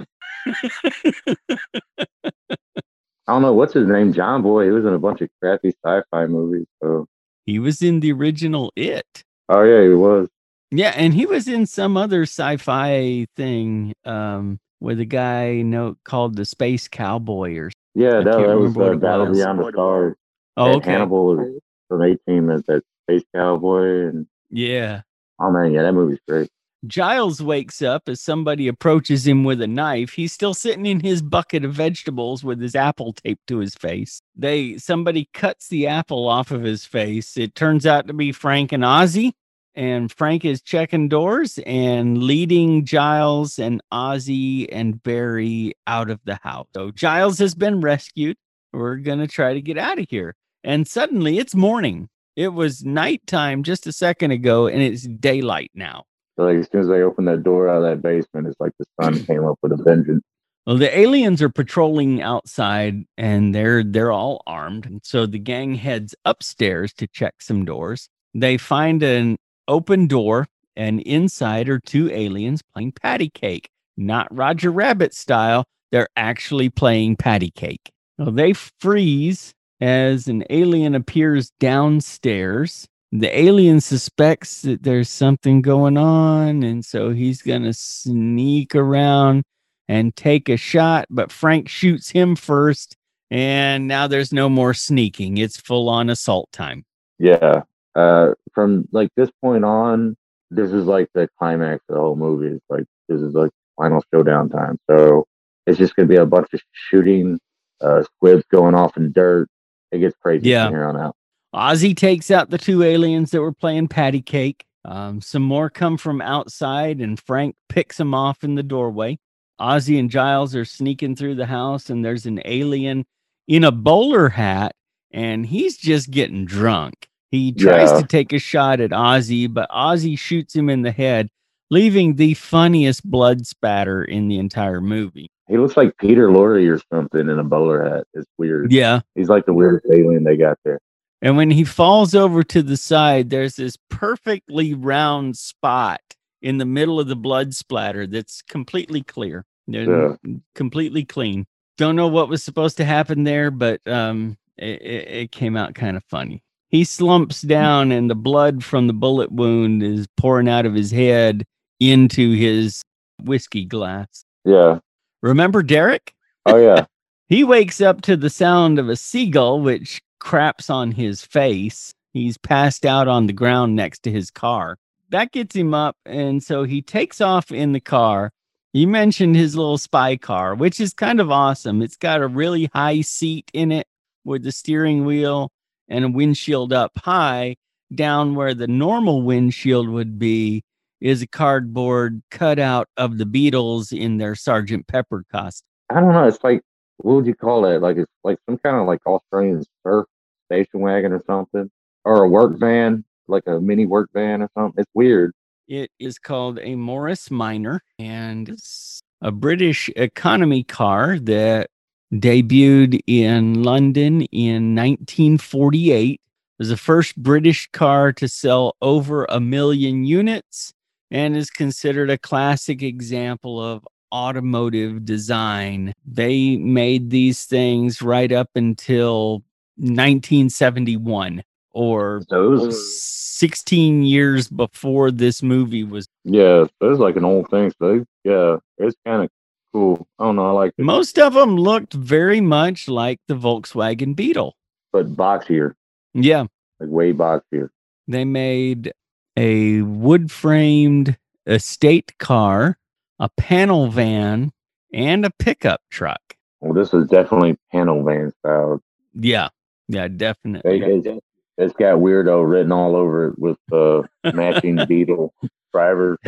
[3.27, 4.65] I don't know what's his name, John Boy.
[4.65, 6.67] He was in a bunch of crappy sci-fi movies.
[6.83, 7.07] So
[7.47, 9.25] he was in the original It.
[9.49, 10.29] Oh yeah, he was.
[10.71, 16.37] Yeah, and he was in some other sci-fi thing um, with a guy know called
[16.37, 17.71] the Space Cowboy or.
[17.95, 19.39] Yeah, that, that was uh, Battle was.
[19.39, 20.17] Beyond the Stars.
[20.57, 20.91] Oh, okay.
[20.91, 25.03] Hannibal was from Team as that Space Cowboy, and yeah.
[25.39, 26.49] Oh man, yeah, that movie's great.
[26.87, 30.13] Giles wakes up as somebody approaches him with a knife.
[30.13, 34.21] He's still sitting in his bucket of vegetables with his apple taped to his face.
[34.37, 37.37] They somebody cuts the apple off of his face.
[37.37, 39.33] It turns out to be Frank and Ozzy,
[39.75, 46.39] and Frank is checking doors and leading Giles and Ozzy and Barry out of the
[46.43, 46.67] house.
[46.75, 48.37] So Giles has been rescued.
[48.73, 50.35] We're going to try to get out of here.
[50.63, 52.09] And suddenly it's morning.
[52.37, 56.05] It was nighttime just a second ago and it's daylight now.
[56.37, 58.73] So like as soon as they open that door out of that basement, it's like
[58.79, 60.23] the sun came up with a vengeance.
[60.67, 64.87] Well, the aliens are patrolling outside and they're they're all armed.
[64.87, 68.09] And so the gang heads upstairs to check some doors.
[68.33, 69.37] They find an
[69.69, 73.69] open door, and inside are two aliens playing patty cake.
[73.97, 75.65] Not Roger Rabbit style.
[75.93, 77.93] They're actually playing patty cake.
[78.19, 85.97] Well, they freeze as an alien appears downstairs the alien suspects that there's something going
[85.97, 89.45] on and so he's going to sneak around
[89.89, 92.97] and take a shot but frank shoots him first
[93.31, 95.39] and now there's no more sneaking.
[95.39, 96.85] It's full on assault time.
[97.19, 97.63] Yeah
[97.95, 100.17] uh from like this point on
[100.51, 102.57] this is like the climax of the whole movie.
[102.57, 104.79] It's like this is like final showdown time.
[104.91, 105.25] So
[105.67, 107.39] it's just going to be a bunch of shooting
[107.81, 109.49] uh squibs going off in dirt.
[109.93, 110.67] It gets crazy yeah.
[110.67, 111.15] from here on out
[111.55, 114.65] Ozzy takes out the two aliens that were playing patty cake.
[114.85, 119.19] Um, some more come from outside, and Frank picks them off in the doorway.
[119.61, 123.07] Ozzy and Giles are sneaking through the house, and there's an alien
[123.47, 124.75] in a bowler hat,
[125.13, 127.09] and he's just getting drunk.
[127.31, 128.01] He tries yeah.
[128.01, 131.31] to take a shot at Ozzy, but Ozzy shoots him in the head,
[131.71, 135.31] leaving the funniest blood spatter in the entire movie.
[135.49, 138.07] He looks like Peter Lorre or something in a bowler hat.
[138.13, 138.73] It's weird.
[138.73, 139.01] Yeah.
[139.15, 140.81] He's like the weirdest alien they got there.
[141.25, 146.03] And when he falls over to the side, there's this perfectly round spot
[146.43, 149.47] in the middle of the blood splatter that's completely clear.
[149.67, 150.17] Yeah.
[150.55, 151.47] completely clean.
[151.79, 155.97] Don't know what was supposed to happen there, but um, it, it came out kind
[155.97, 156.43] of funny.
[156.69, 160.91] He slumps down, and the blood from the bullet wound is pouring out of his
[160.91, 161.45] head
[161.81, 162.83] into his
[163.23, 164.27] whiskey glass.
[164.45, 164.81] Yeah.
[165.23, 166.13] Remember Derek?
[166.45, 166.85] Oh, yeah.
[167.29, 171.93] he wakes up to the sound of a seagull, which craps on his face.
[172.15, 174.79] He's passed out on the ground next to his car.
[175.11, 175.97] That gets him up.
[176.07, 178.33] And so he takes off in the car.
[178.73, 181.83] You mentioned his little spy car, which is kind of awesome.
[181.83, 183.87] It's got a really high seat in it
[184.25, 185.53] with the steering wheel
[185.89, 187.57] and a windshield up high.
[187.95, 190.65] Down where the normal windshield would be
[191.01, 195.67] is a cardboard cutout of the Beatles in their Sergeant Pepper costume.
[195.91, 196.27] I don't know.
[196.27, 196.63] It's like,
[196.97, 197.83] what would you call it?
[197.83, 200.07] Like, it's like some kind of like Australian surf
[200.47, 201.71] station wagon or something,
[202.05, 204.81] or a work van, like a mini work van or something.
[204.81, 205.33] It's weird.
[205.67, 211.71] It is called a Morris Minor, and it's a British economy car that
[212.13, 216.13] debuted in London in 1948.
[216.13, 216.21] It
[216.59, 220.73] was the first British car to sell over a million units
[221.11, 225.93] and is considered a classic example of automotive design.
[226.07, 229.43] They made these things right up until
[229.77, 233.03] 1971 or Those
[233.35, 236.07] 16 years before this movie was.
[236.25, 237.73] Yeah, it's like an old thing.
[237.81, 239.31] So yeah, it's kind of
[239.73, 240.07] cool.
[240.19, 240.47] I don't know.
[240.47, 240.83] I like it.
[240.83, 244.55] Most of them looked very much like the Volkswagen Beetle,
[244.93, 245.75] but boxier.
[246.15, 246.45] Yeah,
[246.79, 247.71] like way boxier.
[248.07, 248.93] They made
[249.37, 252.79] a wood framed estate car,
[253.19, 254.53] a panel van,
[254.93, 256.21] and a pickup truck.
[256.61, 258.81] Well, this is definitely panel van style.
[259.15, 259.49] Yeah,
[259.89, 260.81] yeah, definitely.
[260.81, 261.25] It,
[261.57, 265.35] it's got weirdo written all over it with the uh, matching Beetle
[265.73, 266.19] driver.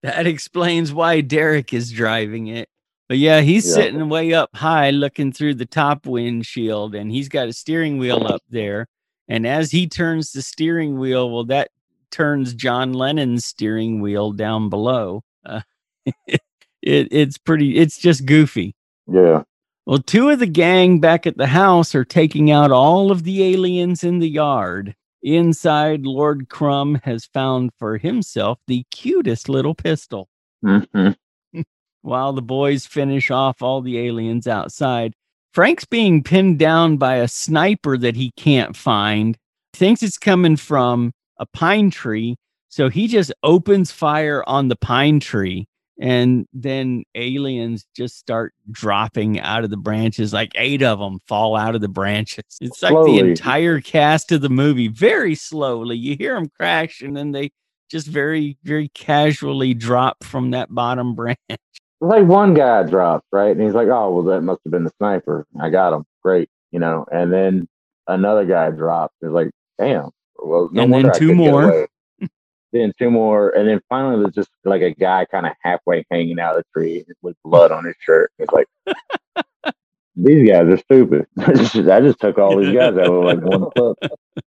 [0.00, 2.68] That, that explains why Derek is driving it.
[3.08, 3.74] But yeah, he's yeah.
[3.74, 8.24] sitting way up high looking through the top windshield and he's got a steering wheel
[8.24, 8.86] up there.
[9.26, 11.70] And as he turns the steering wheel, well, that
[12.10, 15.24] turns John Lennon's steering wheel down below.
[15.44, 15.62] Uh,
[16.26, 16.40] it,
[16.82, 17.76] it's pretty.
[17.76, 18.74] It's just goofy.
[19.06, 19.42] Yeah.
[19.88, 23.42] Well, two of the gang back at the house are taking out all of the
[23.42, 24.94] aliens in the yard.
[25.22, 30.28] Inside, Lord Crumb has found for himself the cutest little pistol.
[30.62, 31.62] Mm-hmm.
[32.02, 35.14] While the boys finish off all the aliens outside,
[35.54, 39.38] Frank's being pinned down by a sniper that he can't find.
[39.72, 42.36] Thinks it's coming from a pine tree,
[42.68, 45.66] so he just opens fire on the pine tree
[45.98, 51.56] and then aliens just start dropping out of the branches like eight of them fall
[51.56, 52.44] out of the branches.
[52.60, 53.22] It's like slowly.
[53.22, 55.96] the entire cast of the movie very slowly.
[55.96, 57.50] You hear them crash and then they
[57.90, 61.38] just very very casually drop from that bottom branch.
[62.00, 63.50] Like one guy dropped right?
[63.50, 65.46] And he's like oh well that must have been the sniper.
[65.60, 67.06] I got him great you know?
[67.10, 67.68] And then
[68.06, 70.10] another guy dropped it's like damn.
[70.36, 71.88] Well no and then two more
[72.72, 76.38] then two more, and then finally there's just like a guy kind of halfway hanging
[76.38, 78.30] out of the tree with blood on his shirt.
[78.38, 78.66] It's like
[80.16, 81.26] these guys are stupid.
[81.38, 83.96] I just took all these guys out with like one clip.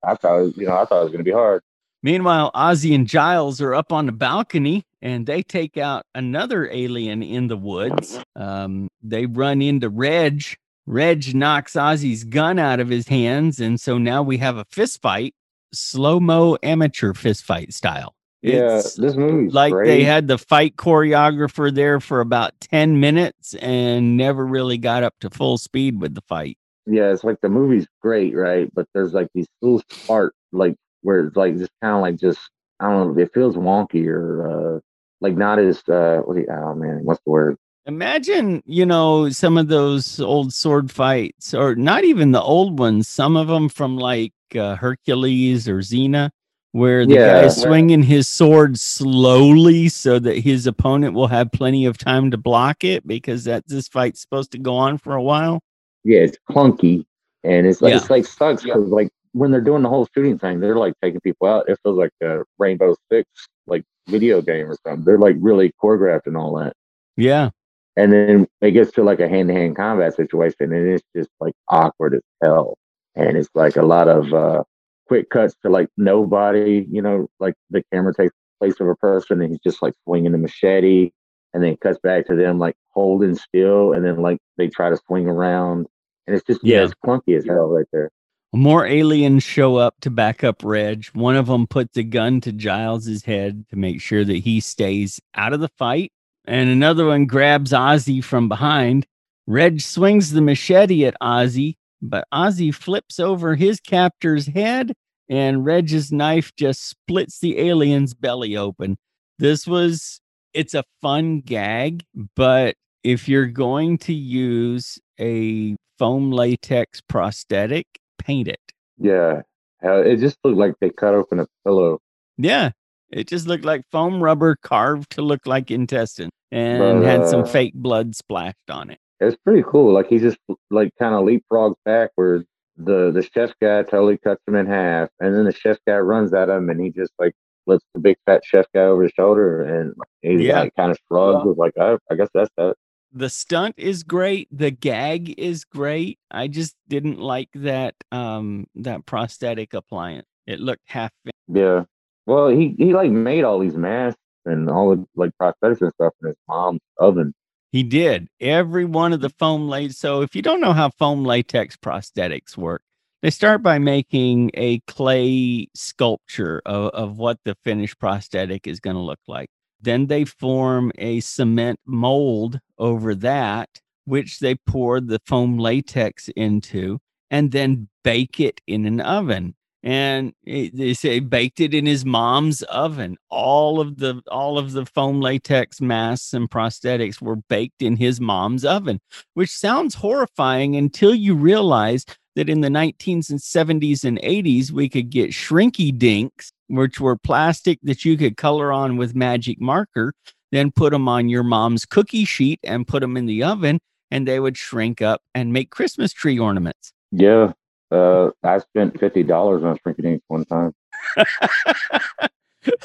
[0.03, 1.61] I thought, you know, I thought it was going to be hard.
[2.01, 7.21] Meanwhile, Ozzy and Giles are up on the balcony and they take out another alien
[7.21, 8.19] in the woods.
[8.37, 10.43] Um, they run into Reg.
[10.85, 15.01] Reg knocks Ozzy's gun out of his hands, and so now we have a fist
[15.03, 15.35] fight
[15.73, 18.15] slow mo amateur fist fight style.
[18.41, 19.87] It's yeah, this movie like great.
[19.87, 25.13] they had the fight choreographer there for about 10 minutes and never really got up
[25.19, 26.57] to full speed with the fight.
[26.85, 28.69] Yeah, it's like the movie's great, right?
[28.73, 32.39] But there's like these little part like where it's like just kind of like just
[32.79, 34.79] I don't know, it feels wonky or uh
[35.19, 37.57] like not as uh what do you, oh man, what's the word?
[37.85, 43.07] Imagine, you know, some of those old sword fights, or not even the old ones,
[43.07, 46.29] some of them from like uh, Hercules or Xena,
[46.71, 47.41] where the yeah.
[47.41, 52.37] is swinging his sword slowly so that his opponent will have plenty of time to
[52.37, 55.61] block it because that this fight's supposed to go on for a while.
[56.03, 57.05] Yeah, it's clunky
[57.43, 57.97] and it's like yeah.
[57.97, 61.21] it's like sucks because like when they're doing the whole shooting thing, they're like taking
[61.21, 61.69] people out.
[61.69, 63.29] It feels like a Rainbow Six
[63.67, 65.05] like video game or something.
[65.05, 66.73] They're like really choreographed and all that.
[67.15, 67.49] Yeah.
[67.95, 71.29] And then it gets to like a hand to hand combat situation and it's just
[71.39, 72.77] like awkward as hell
[73.15, 74.63] and it's like a lot of uh,
[75.07, 76.85] quick cuts to like nobody.
[76.89, 80.31] You know, like the camera takes place of a person and he's just like swinging
[80.31, 81.11] the machete,
[81.53, 84.97] and then cuts back to them like holding still, and then like they try to
[85.07, 85.87] swing around,
[86.27, 88.11] and it's just yeah, yeah it's clunky as hell right there.
[88.51, 91.05] More aliens show up to back up Reg.
[91.13, 95.21] One of them puts a gun to Giles's head to make sure that he stays
[95.35, 96.11] out of the fight.
[96.45, 99.05] And another one grabs Ozzy from behind.
[99.45, 104.93] Reg swings the machete at Ozzy, but Ozzy flips over his captor's head,
[105.27, 108.97] and Reg's knife just splits the alien's belly open.
[109.37, 110.21] This was,
[110.53, 112.03] it's a fun gag,
[112.35, 117.85] but if you're going to use a foam latex prosthetic,
[118.17, 118.59] paint it.
[118.97, 119.41] Yeah.
[119.81, 121.99] It just looked like they cut open a pillow.
[122.37, 122.71] Yeah.
[123.11, 127.27] It just looked like foam rubber carved to look like intestine and but, uh, had
[127.27, 129.93] some fake blood splashed on it it's pretty cool.
[129.93, 130.37] Like he just
[130.69, 132.45] like kind of leapfrogs backwards.
[132.77, 136.33] The the chef guy totally cuts him in half, and then the chef guy runs
[136.33, 137.33] at him, and he just like
[137.67, 140.61] lifts the big fat chef guy over his shoulder, and he's yeah.
[140.61, 141.53] like kind of shrugs, yeah.
[141.57, 142.75] like, oh, I guess that's that.
[143.11, 144.47] The stunt is great.
[144.51, 146.19] The gag is great.
[146.29, 150.27] I just didn't like that um that prosthetic appliance.
[150.45, 151.11] It looked half.
[151.47, 151.83] Yeah.
[152.25, 156.13] Well, he he like made all these masks and all the like prosthetics and stuff
[156.21, 157.33] in his mom's oven.
[157.71, 159.97] He did every one of the foam latex.
[159.97, 162.81] So if you don't know how foam latex prosthetics work,
[163.21, 168.95] they start by making a clay sculpture of, of what the finished prosthetic is going
[168.95, 169.49] to look like.
[169.81, 173.69] Then they form a cement mold over that,
[174.05, 176.99] which they pour the foam latex into
[177.29, 182.63] and then bake it in an oven and they say baked it in his mom's
[182.63, 183.17] oven.
[183.29, 188.19] All of the all of the foam latex masks and prosthetics were baked in his
[188.19, 188.99] mom's oven
[189.33, 192.05] which sounds horrifying until you realize
[192.35, 197.17] that in the 19s and 70s and 80s we could get shrinky dinks which were
[197.17, 200.13] plastic that you could color on with magic marker
[200.51, 203.79] then put them on your mom's cookie sheet and put them in the oven
[204.11, 206.93] and they would shrink up and make christmas tree ornaments.
[207.11, 207.53] Yeah
[207.91, 210.73] uh, I spent fifty dollars on Shrinky Dinks one time.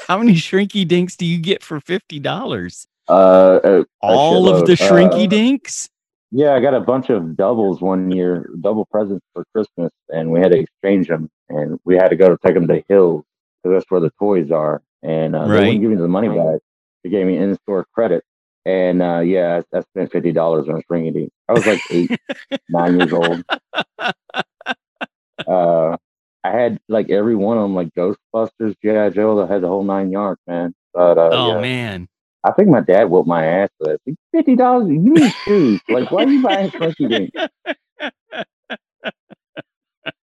[0.07, 2.87] How many Shrinky Dinks do you get for fifty dollars?
[3.07, 5.89] Uh, a, all a of the Shrinky uh, Dinks.
[6.31, 10.39] Yeah, I got a bunch of doubles one year, double presents for Christmas, and we
[10.39, 13.23] had to exchange them, and we had to go to take them to Hills
[13.63, 14.81] because that's where the toys are.
[15.03, 15.47] And uh, right.
[15.47, 16.61] they wouldn't give me the money back.
[17.03, 18.23] They gave me in store credit.
[18.65, 21.35] And uh, yeah, I, I spent fifty dollars on Shrinky Dinks.
[21.47, 22.19] I was like eight,
[22.69, 23.43] nine years old.
[25.47, 25.97] Uh,
[26.43, 29.43] I had like every one of them, like Ghostbusters, GI Joe.
[29.43, 30.73] I had the whole nine yards, man.
[30.93, 31.61] But uh, oh yeah.
[31.61, 32.07] man,
[32.43, 33.99] I think my dad whooped my ass for that.
[34.05, 35.81] Like, Fifty dollars, you need shoes.
[35.89, 37.31] like, why are you buying Stringy Dee?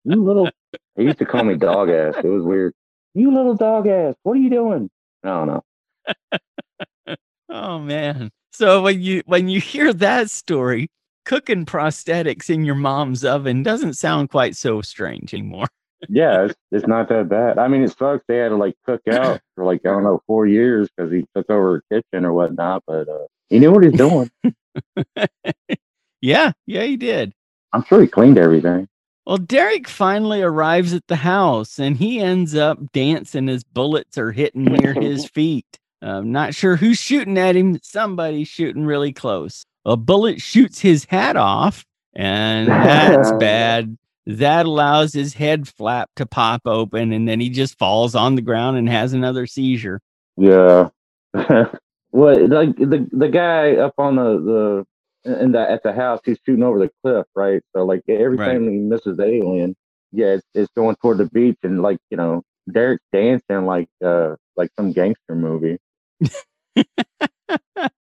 [0.04, 0.48] you little.
[0.96, 2.14] He used to call me dog ass.
[2.22, 2.72] It was weird.
[3.14, 4.14] You little dog ass.
[4.22, 4.88] What are you doing?
[5.24, 7.16] I don't know.
[7.50, 8.30] oh man.
[8.52, 10.88] So when you when you hear that story,
[11.24, 15.66] cooking prosthetics in your mom's oven doesn't sound quite so strange anymore.
[16.08, 17.58] yeah, it's, it's not that bad.
[17.58, 18.24] I mean, it sucks.
[18.28, 21.24] They had to like cook out for like I don't know four years because he
[21.34, 22.82] took over the kitchen or whatnot.
[22.86, 24.30] But uh, he knew what he's doing.
[26.20, 27.32] yeah, yeah, he did.
[27.72, 28.88] I'm sure he cleaned everything.
[29.24, 34.32] Well, Derek finally arrives at the house and he ends up dancing as bullets are
[34.32, 35.78] hitting near his feet.
[36.02, 37.78] I'm not sure who's shooting at him.
[37.82, 39.64] Somebody's shooting really close.
[39.84, 43.96] A bullet shoots his hat off, and that's bad.
[44.26, 48.42] That allows his head flap to pop open, and then he just falls on the
[48.42, 50.00] ground and has another seizure.
[50.36, 50.90] Yeah.
[51.34, 54.84] well, like the the guy up on the
[55.24, 57.62] the in the at the house, he's shooting over the cliff, right?
[57.74, 58.52] So like every right.
[58.52, 59.74] time he misses the alien,
[60.12, 64.36] yeah, it's, it's going toward the beach, and like you know, Derek's dancing like uh
[64.56, 65.78] like some gangster movie.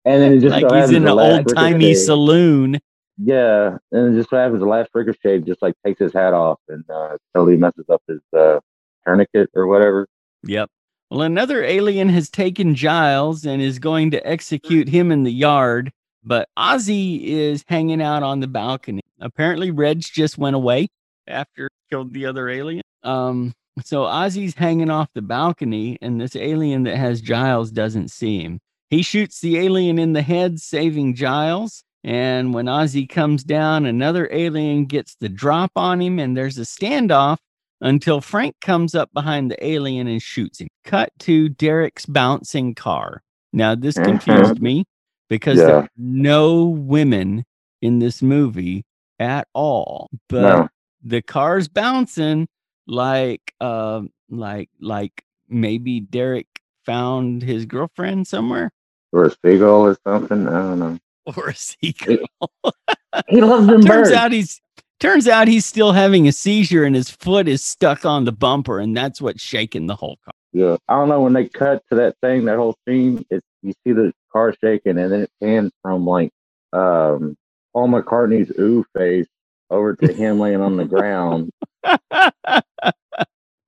[0.05, 2.79] and then it just like he's in an old timey saloon.
[3.23, 6.85] Yeah, and it just happens the last ricochet just like takes his hat off and
[6.89, 8.61] uh, totally messes up his uh,
[9.05, 10.07] tourniquet or whatever.
[10.45, 10.71] Yep.
[11.11, 15.93] Well, another alien has taken Giles and is going to execute him in the yard,
[16.25, 19.03] but Ozzy is hanging out on the balcony.
[19.21, 20.89] Apparently, Reg just went away
[21.27, 22.83] after killed the other alien.
[23.03, 23.53] Um,
[23.85, 28.61] so Ozzy's hanging off the balcony, and this alien that has Giles doesn't see him.
[28.91, 31.85] He shoots the alien in the head, saving Giles.
[32.03, 36.63] And when Ozzy comes down, another alien gets the drop on him, and there's a
[36.63, 37.39] standoff
[37.81, 40.69] until Frank comes up behind the alien and shoots him.
[40.85, 43.23] Cut to Derek's bouncing car.
[43.53, 44.19] Now, this mm-hmm.
[44.19, 44.85] confused me
[45.29, 45.65] because yeah.
[45.65, 47.45] there are no women
[47.81, 48.85] in this movie
[49.19, 50.69] at all, but no.
[51.03, 52.49] the car's bouncing
[52.87, 56.49] like uh like like maybe Derek
[56.85, 58.73] found his girlfriend somewhere
[59.13, 60.49] or a seagull or something.
[60.49, 60.99] I don't know.
[61.37, 62.27] Or a seagull.
[63.29, 64.13] he loves them turns birds.
[64.13, 64.61] out he's
[64.99, 68.81] turns out he's still having a seizure and his foot is stuck on the bumper
[68.81, 70.33] and that's what's shaking the whole car.
[70.53, 73.25] Yeah, I don't know when they cut to that thing, that whole scene.
[73.31, 76.31] It's you see the car shaking and then it pans from like
[76.73, 77.37] um
[77.75, 79.29] Paul McCartney's ooh face
[79.71, 81.51] over to him laying on the ground.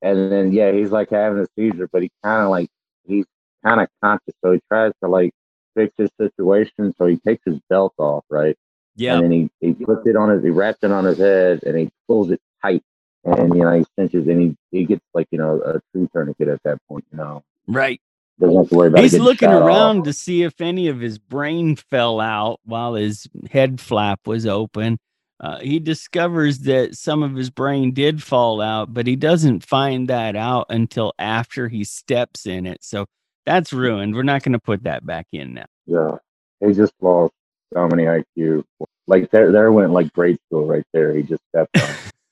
[0.03, 2.69] and then yeah, he's like having a seizure, but he kind of like
[3.07, 3.27] he's
[3.65, 5.33] kind of conscious, so he tries to like
[5.75, 6.95] fix his situation.
[6.99, 8.57] So he takes his belt off, right?
[8.97, 9.15] Yeah.
[9.15, 11.79] And then he, he puts it on his, he wraps it on his head, and
[11.79, 12.83] he pulls it tight,
[13.25, 16.49] and you know he cinches, and he he gets like you know a true tourniquet
[16.49, 17.43] at that point, you know.
[17.67, 18.01] Right.
[18.41, 19.03] Doesn't have to worry about.
[19.03, 20.05] He's looking around off.
[20.05, 24.99] to see if any of his brain fell out while his head flap was open
[25.43, 30.09] uh, he discovers that some of his brain did fall out, but he doesn't find
[30.09, 32.79] that out until after he steps in it.
[32.83, 33.07] So
[33.47, 34.15] that's ruined.
[34.15, 35.67] We're not going to put that back in now.
[35.87, 36.17] Yeah,
[36.61, 37.35] he just lost
[37.73, 38.65] so many IQ.
[39.07, 41.15] Like there, there went like grade school right there.
[41.15, 41.79] He just stepped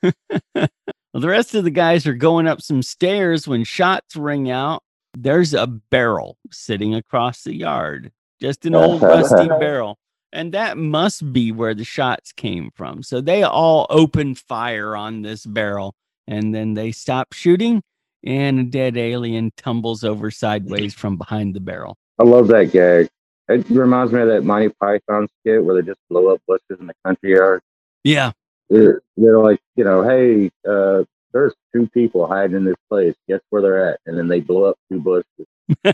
[0.02, 0.12] on.
[0.54, 4.82] well, the rest of the guys are going up some stairs when shots ring out.
[5.14, 9.98] There's a barrel sitting across the yard, just an old rusty barrel
[10.32, 13.02] and that must be where the shots came from.
[13.02, 15.94] So they all open fire on this barrel
[16.26, 17.82] and then they stop shooting
[18.24, 21.96] and a dead alien tumbles over sideways from behind the barrel.
[22.18, 23.08] I love that gag.
[23.48, 26.86] It reminds me of that Monty Python skit where they just blow up bushes in
[26.86, 27.62] the country yard.
[28.04, 28.32] Yeah.
[28.68, 33.14] They're, they're like, you know, hey, uh, there's two people hiding in this place.
[33.28, 34.00] Guess where they're at?
[34.06, 35.46] And then they blow up two bushes.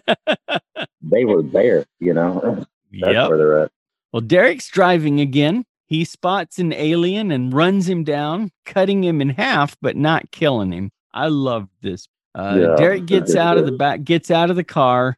[1.03, 2.67] they were there, you know.
[2.93, 3.29] That's yep.
[3.29, 3.71] where they're at.
[4.13, 5.65] Well, Derek's driving again.
[5.87, 10.73] He spots an alien and runs him down, cutting him in half, but not killing
[10.73, 10.91] him.
[11.15, 12.09] I love this.
[12.37, 15.17] Uh, yeah, Derek gets out of the back, gets out of the car.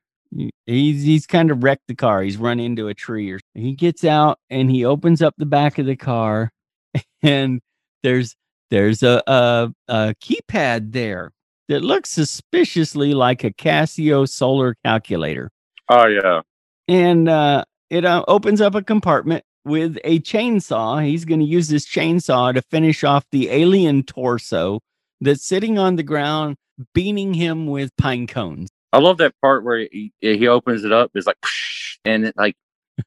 [0.67, 2.23] He's he's kind of wrecked the car.
[2.23, 5.79] He's run into a tree or he gets out and he opens up the back
[5.79, 6.53] of the car,
[7.23, 7.61] and
[8.05, 8.37] there's
[8.71, 11.33] there's a a, a keypad there
[11.69, 15.51] that looks suspiciously like a Casio solar calculator.
[15.89, 16.43] Oh yeah.
[16.87, 21.05] And uh, it uh, opens up a compartment with a chainsaw.
[21.05, 24.81] He's going to use this chainsaw to finish off the alien torso
[25.21, 26.57] that's sitting on the ground,
[26.95, 28.69] beating him with pine cones.
[28.93, 31.11] I love that part where he, he opens it up.
[31.15, 31.37] It's like,
[32.05, 32.57] and it like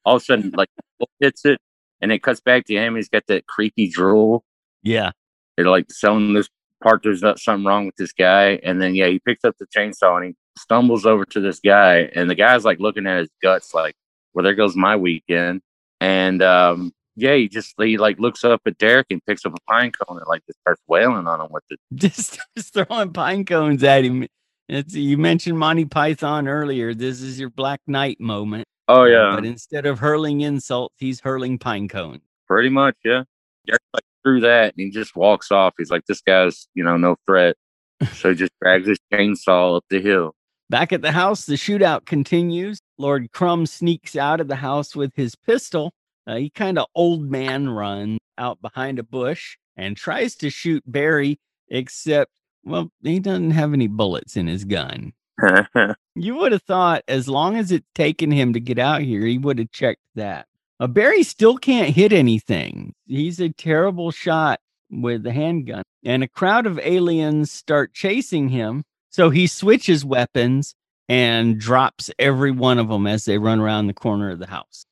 [0.04, 0.68] all of a sudden like
[1.20, 1.58] hits it,
[2.00, 2.96] and it cuts back to him.
[2.96, 4.44] He's got that creepy drool.
[4.82, 5.10] Yeah,
[5.56, 6.48] they're like selling this
[6.82, 7.02] part.
[7.02, 10.16] There's not something wrong with this guy, and then yeah, he picks up the chainsaw
[10.16, 13.74] and he stumbles over to this guy, and the guy's like looking at his guts,
[13.74, 13.94] like,
[14.34, 15.62] well, there goes my weekend.
[16.00, 19.70] And um, yeah, he just he like looks up at Derek and picks up a
[19.70, 21.78] pine cone and like just starts wailing on him with it.
[21.94, 24.26] Just, just throwing pine cones at him.
[24.68, 26.94] It's you mentioned Monty Python earlier.
[26.94, 28.66] This is your Black Knight moment.
[28.88, 29.32] Oh uh, yeah.
[29.34, 32.22] But instead of hurling insults, he's hurling pine cones.
[32.46, 33.24] Pretty much, yeah.
[33.66, 35.74] Derek like through that and he just walks off.
[35.76, 37.56] He's like, This guy's, you know, no threat.
[38.14, 40.34] So he just drags his chainsaw up the hill.
[40.68, 42.80] Back at the house, the shootout continues.
[42.98, 45.92] Lord Crumb sneaks out of the house with his pistol.
[46.26, 50.82] Uh, he kind of old man runs out behind a bush and tries to shoot
[50.86, 52.30] Barry, except,
[52.64, 55.12] well, he doesn't have any bullets in his gun.
[56.14, 59.38] you would have thought, as long as it's taken him to get out here, he
[59.38, 60.46] would have checked that.
[60.78, 62.94] Uh, Barry still can't hit anything.
[63.06, 64.60] He's a terrible shot
[64.90, 65.82] with the handgun.
[66.04, 68.84] And a crowd of aliens start chasing him.
[69.10, 70.74] So he switches weapons
[71.08, 74.84] and drops every one of them as they run around the corner of the house.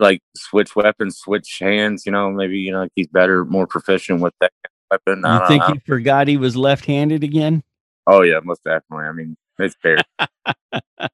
[0.00, 2.04] Like switch weapons, switch hands.
[2.06, 4.52] You know, maybe you know he's better, more proficient with that
[4.90, 5.24] weapon.
[5.24, 5.74] I you think know.
[5.74, 7.62] he forgot he was left-handed again?
[8.06, 9.06] Oh yeah, most definitely.
[9.06, 9.98] I mean, it's fair.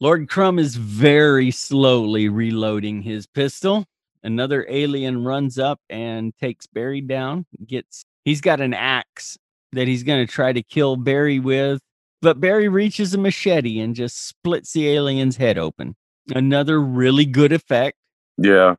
[0.00, 3.86] Lord Crumb is very slowly reloading his pistol.
[4.22, 7.46] Another alien runs up and takes Barry down.
[7.66, 9.38] Gets he's got an axe
[9.72, 11.80] that he's going to try to kill Barry with.
[12.22, 15.94] But Barry reaches a machete and just splits the alien's head open.
[16.34, 17.96] Another really good effect.
[18.38, 18.74] Yeah.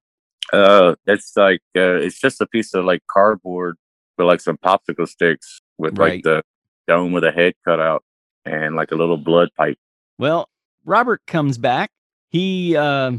[0.53, 3.77] Uh it's like uh it's just a piece of like cardboard
[4.17, 6.15] with like some popsicle sticks with right.
[6.15, 6.43] like the
[6.87, 8.03] dome with a head cut out
[8.45, 9.77] and like a little blood pipe.
[10.17, 10.49] Well,
[10.85, 11.91] Robert comes back.
[12.29, 13.11] He uh,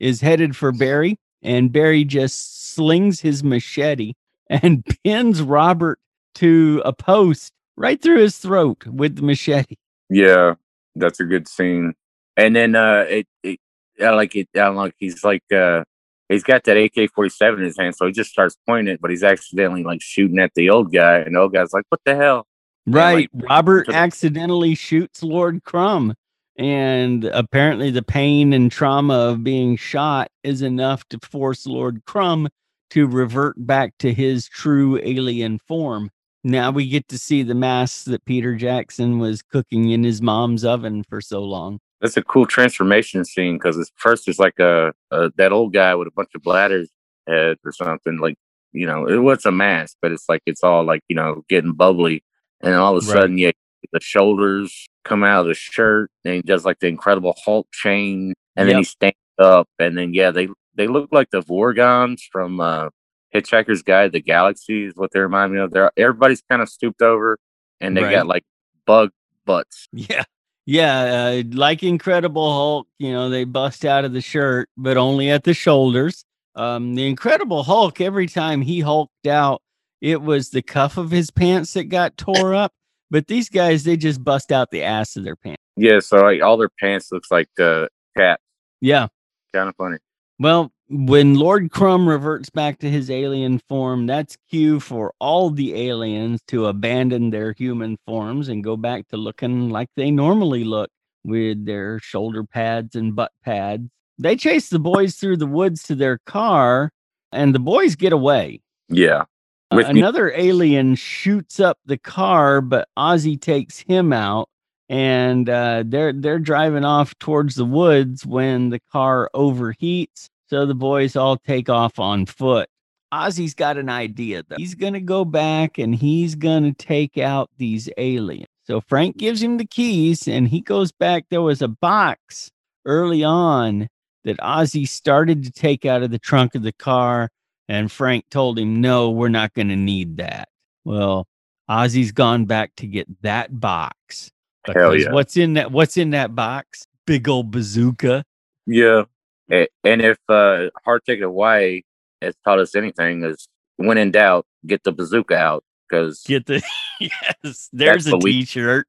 [0.00, 4.14] is headed for Barry, and Barry just slings his machete
[4.48, 5.98] and pins Robert
[6.36, 9.76] to a post right through his throat with the machete.
[10.08, 10.54] Yeah,
[10.94, 11.94] that's a good scene.
[12.36, 13.60] And then uh it, it
[14.02, 15.84] I like it I like he's like uh
[16.28, 19.00] he's got that AK forty seven in his hand, so he just starts pointing it,
[19.00, 22.00] but he's accidentally like shooting at the old guy, and the old guy's like, What
[22.04, 22.46] the hell?
[22.86, 23.28] Right.
[23.34, 26.14] Like, Robert accidentally shoots Lord Crumb.
[26.58, 32.48] And apparently the pain and trauma of being shot is enough to force Lord Crumb
[32.90, 36.10] to revert back to his true alien form.
[36.44, 40.64] Now we get to see the mask that Peter Jackson was cooking in his mom's
[40.64, 41.80] oven for so long.
[42.00, 45.94] That's a cool transformation scene because it's first it's like a, a, that old guy
[45.94, 46.90] with a bunch of bladders
[47.26, 48.36] head or something like
[48.72, 51.72] you know it was a mask, but it's like it's all like you know getting
[51.72, 52.22] bubbly,
[52.60, 53.20] and all of a right.
[53.20, 53.52] sudden yeah
[53.92, 58.34] the shoulders come out of the shirt, and he does like the Incredible Hulk chain,
[58.56, 58.74] and yep.
[58.74, 62.90] then he stands up, and then yeah they they look like the Vogons from uh,
[63.34, 65.70] Hitchhiker's Guide to the Galaxy is what they remind me of.
[65.70, 67.38] They're everybody's kind of stooped over,
[67.80, 68.12] and they right.
[68.12, 68.44] got like
[68.86, 69.10] bug
[69.44, 69.88] butts.
[69.92, 70.24] Yeah,
[70.66, 72.88] yeah, uh, like Incredible Hulk.
[72.98, 76.24] You know, they bust out of the shirt, but only at the shoulders.
[76.56, 79.62] Um, the Incredible Hulk, every time he hulked out,
[80.00, 82.72] it was the cuff of his pants that got tore up.
[83.10, 85.62] But these guys, they just bust out the ass of their pants.
[85.76, 87.86] Yeah, so like all their pants looks like uh,
[88.16, 88.42] cats.
[88.80, 89.06] Yeah,
[89.54, 89.98] kind of funny.
[90.38, 95.74] Well, when Lord Crumb reverts back to his alien form, that's cue for all the
[95.74, 100.90] aliens to abandon their human forms and go back to looking like they normally look
[101.24, 103.88] with their shoulder pads and butt pads.
[104.18, 106.90] They chase the boys through the woods to their car,
[107.32, 108.60] and the boys get away.
[108.88, 109.24] Yeah.
[109.72, 114.48] Uh, another alien shoots up the car, but Ozzy takes him out,
[114.88, 120.74] and uh, they're they're driving off towards the woods when the car overheats so the
[120.74, 122.68] boys all take off on foot.
[123.12, 124.56] Ozzy's got an idea though.
[124.56, 128.46] He's going to go back and he's going to take out these aliens.
[128.64, 131.26] So Frank gives him the keys and he goes back.
[131.30, 132.50] There was a box
[132.84, 133.88] early on
[134.24, 137.30] that Ozzy started to take out of the trunk of the car.
[137.68, 140.48] And Frank told him, no, we're not going to need that.
[140.84, 141.26] Well,
[141.68, 144.30] Ozzy's gone back to get that box.
[144.66, 145.12] Hell yeah.
[145.12, 145.70] What's in that?
[145.72, 146.86] What's in that box?
[147.06, 148.24] Big old bazooka.
[148.66, 149.04] Yeah.
[149.48, 149.68] And
[150.02, 151.82] if uh, Hard Ticket Hawaii
[152.22, 156.62] has taught us anything, is when in doubt, get the bazooka out because get the
[157.00, 157.68] yes.
[157.72, 158.88] There's a T-shirt.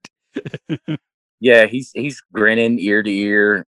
[1.39, 3.66] yeah, he's he's grinning ear to ear,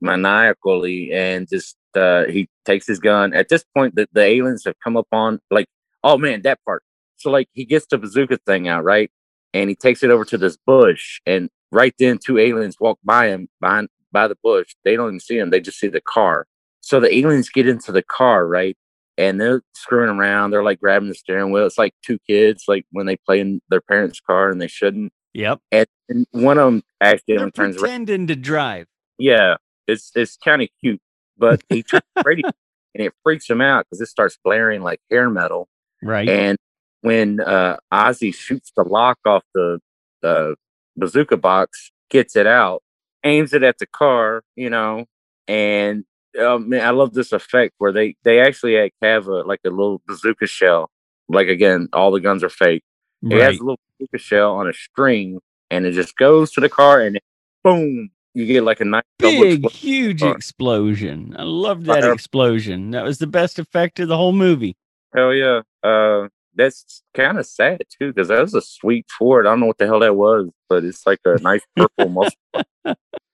[0.00, 3.32] maniacally, and just uh, he takes his gun.
[3.34, 5.66] At this point, the, the aliens have come up on like,
[6.02, 6.82] oh man, that part.
[7.16, 9.10] So like he gets the bazooka thing out, right?
[9.54, 13.28] And he takes it over to this bush, and right then two aliens walk by
[13.28, 14.74] him behind by the bush.
[14.84, 16.46] They don't even see him; they just see the car.
[16.80, 18.76] So the aliens get into the car, right?
[19.18, 20.50] And they're screwing around.
[20.50, 21.66] They're like grabbing the steering wheel.
[21.66, 25.12] It's like two kids, like when they play in their parents' car and they shouldn't.
[25.34, 25.60] Yep.
[25.70, 27.80] And, and one of them actually They're turns around.
[27.82, 28.86] pretending to drive.
[29.18, 29.56] Yeah,
[29.86, 31.00] it's it's kind of cute,
[31.38, 32.50] but he turns radio
[32.94, 35.68] and it freaks him out because it starts blaring like hair metal.
[36.02, 36.28] Right.
[36.28, 36.58] And
[37.02, 39.80] when uh, Ozzy shoots the lock off the
[40.22, 40.56] the
[40.96, 42.82] bazooka box, gets it out,
[43.24, 45.06] aims it at the car, you know,
[45.48, 46.04] and
[46.38, 50.00] uh, man, I love this effect where they they actually have a like a little
[50.06, 50.90] bazooka shell.
[51.28, 52.82] Like again, all the guns are fake.
[53.22, 55.38] It has a little bazooka shell on a string,
[55.70, 57.22] and it just goes to the car, and it,
[57.62, 59.78] boom, you get like a nice Big, explosion.
[59.78, 61.36] huge explosion.
[61.38, 62.12] I love that Fire.
[62.12, 62.90] explosion.
[62.90, 64.76] That was the best effect of the whole movie.
[65.14, 65.60] Hell yeah.
[65.82, 69.46] Uh, that's kind of sad too, because that was a sweet Ford.
[69.46, 72.66] I don't know what the hell that was, but it's like a nice purple muscle.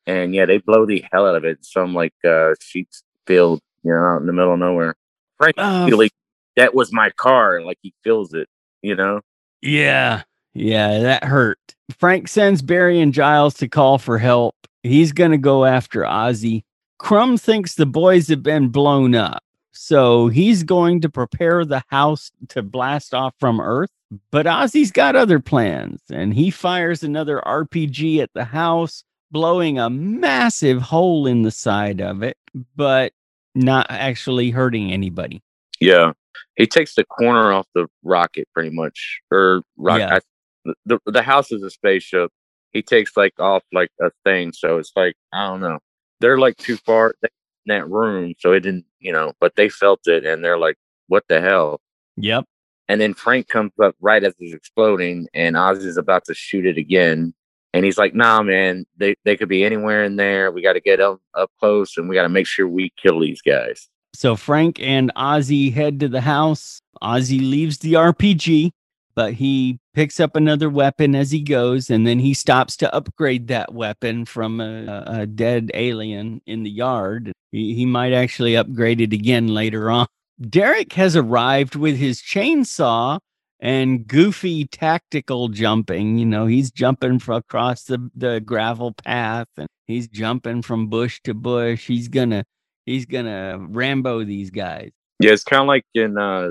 [0.07, 1.65] And yeah, they blow the hell out of it.
[1.65, 4.95] Some like uh sheets field, you know, out in the middle of nowhere.
[5.37, 6.13] Frank Oh, like
[6.57, 8.49] that was my car, and like he feels it,
[8.83, 9.21] you know.
[9.63, 10.23] Yeah.
[10.55, 11.59] Yeah, that hurt.
[11.99, 14.57] Frank sends Barry and Giles to call for help.
[14.83, 16.65] He's going to go after Ozzy.
[16.99, 19.43] Crumb thinks the boys have been blown up.
[19.81, 23.91] So he's going to prepare the house to blast off from Earth.
[24.33, 29.89] But Ozzy's got other plans and he fires another RPG at the house, blowing a
[29.89, 32.37] massive hole in the side of it,
[32.75, 33.13] but
[33.55, 35.45] not actually hurting anybody.
[35.81, 36.11] Yeah,
[36.57, 40.01] he takes the corner off the rocket pretty much, or rock.
[40.01, 40.17] Yeah.
[40.17, 42.33] I, the the house is a spaceship.
[42.73, 45.79] He takes like off like a thing, so it's like I don't know.
[46.19, 47.29] They're like too far in
[47.69, 49.33] that room, so it didn't, you know.
[49.41, 51.81] But they felt it, and they're like, "What the hell?"
[52.17, 52.45] Yep.
[52.89, 56.79] And then Frank comes up right as it's exploding, and Ozzy's about to shoot it
[56.79, 57.35] again.
[57.75, 60.51] And he's like, "Nah, man, they they could be anywhere in there.
[60.51, 63.21] We got to get up up close, and we got to make sure we kill
[63.21, 66.81] these guys." So Frank and Ozzy head to the house.
[67.03, 68.73] Ozzy leaves the RPG,
[69.19, 73.49] but he picks up another weapon as he goes, and then he stops to upgrade
[73.49, 77.33] that weapon from a, a dead alien in the yard.
[77.51, 80.07] He, he might actually upgrade it again later on.
[80.49, 83.19] Derek has arrived with his chainsaw
[83.59, 86.19] and goofy tactical jumping.
[86.19, 91.21] You know, he's jumping from across the, the gravel path and he's jumping from bush
[91.25, 91.89] to bush.
[91.89, 92.45] He's gonna
[92.87, 94.93] he's gonna Rambo these guys.
[95.19, 96.51] Yeah, it's kind of like in uh,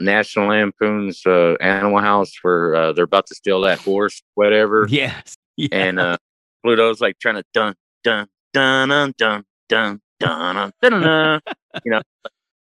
[0.00, 5.36] National Lampoon's uh, Animal House where uh, they're about to steal that horse, whatever, Yes.
[5.56, 5.68] Yeah.
[5.72, 6.16] and uh,
[6.64, 7.74] Bluto's like trying to dun
[8.04, 11.00] dun dun dun dun dun dun dun dun.
[11.02, 11.40] dun.
[11.84, 12.02] You know,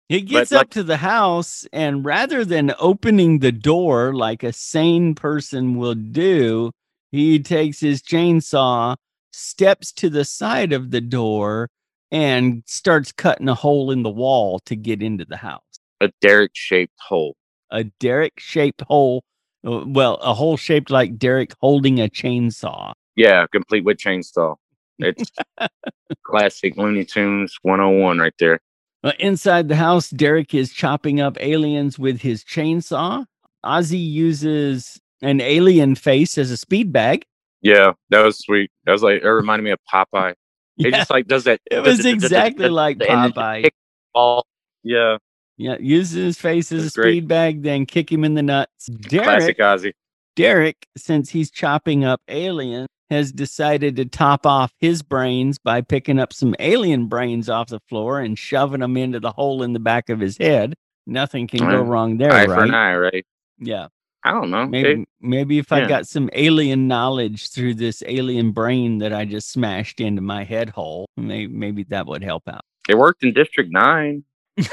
[0.10, 4.44] he gets but up like- to the house and rather than opening the door like
[4.44, 6.72] a sane person will do,
[7.12, 8.96] he takes his chainsaw,
[9.34, 11.70] steps to the side of the door,
[12.12, 15.62] and starts cutting a hole in the wall to get into the house.
[16.02, 17.36] A Derek-shaped hole.
[17.72, 19.24] A Derek shaped hole.
[19.66, 22.94] uh, Well, a hole shaped like Derek holding a chainsaw.
[23.16, 24.56] Yeah, complete with chainsaw.
[25.00, 25.32] It's
[26.24, 28.60] classic Looney Tunes 101 right there.
[29.04, 33.26] Uh, inside the house, Derek is chopping up aliens with his chainsaw.
[33.66, 37.26] Ozzy uses an alien face as a speed bag.
[37.62, 38.70] Yeah, that was sweet.
[38.86, 40.34] That was like it reminded me of Popeye.
[40.78, 41.62] It Yeah, just like does that.
[41.72, 43.70] it was exactly like Popeye.
[44.84, 45.18] Yeah,
[45.58, 48.90] Yeah, uses his face as a speed bag, then kick him in the nuts.
[49.10, 49.94] classic Derek, Ozzy.
[50.36, 56.20] Derek, since he's chopping up aliens, has decided to top off his brains by picking
[56.20, 59.80] up some alien brains off the floor and shoving them into the hole in the
[59.80, 60.74] back of his head.
[61.08, 62.68] Nothing can go wrong there, Eye for right?
[62.68, 63.26] an eye, right?
[63.60, 63.88] Yeah.
[64.24, 64.66] I don't know.
[64.66, 69.52] Maybe maybe if I got some alien knowledge through this alien brain that I just
[69.52, 72.62] smashed into my head hole, maybe, maybe that would help out.
[72.90, 74.24] It worked in District Nine.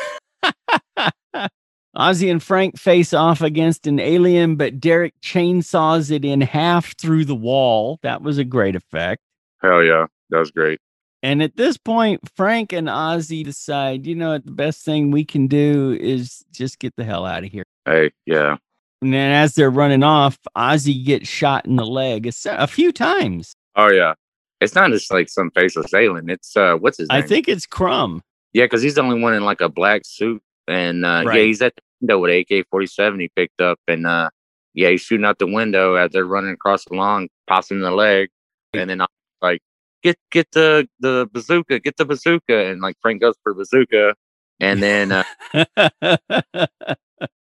[1.97, 7.27] Ozzy and Frank face off against an alien, but Derek chainsaws it in half through
[7.27, 7.99] the wall.
[8.03, 9.21] That was a great effect.
[9.61, 10.81] Hell yeah, that was great.
[11.23, 15.25] And at this point, Frank and Ozzy decide, you know, what, the best thing we
[15.25, 17.65] can do is just get the hell out of here.
[17.85, 18.57] Hey, yeah,
[19.03, 22.91] And then as they're running off, Ozzy gets shot in the leg a, a few
[22.91, 23.55] times.
[23.77, 24.15] oh yeah.
[24.61, 26.31] It's not just like some faceless alien.
[26.31, 27.19] It's uh, what's his name?
[27.19, 28.23] I think it's Crumb.
[28.53, 31.63] Yeah, because he's the only one in like a black suit, and uh, yeah, he's
[31.63, 34.31] at the window with AK forty seven he picked up, and uh,
[34.75, 37.83] yeah, he's shooting out the window as they're running across the lawn, pops him in
[37.83, 38.29] the leg,
[38.75, 39.09] and then I'm
[39.41, 39.61] like,
[40.03, 44.15] get get the the bazooka, get the bazooka, and like Frank goes for bazooka,
[44.61, 46.17] and then uh,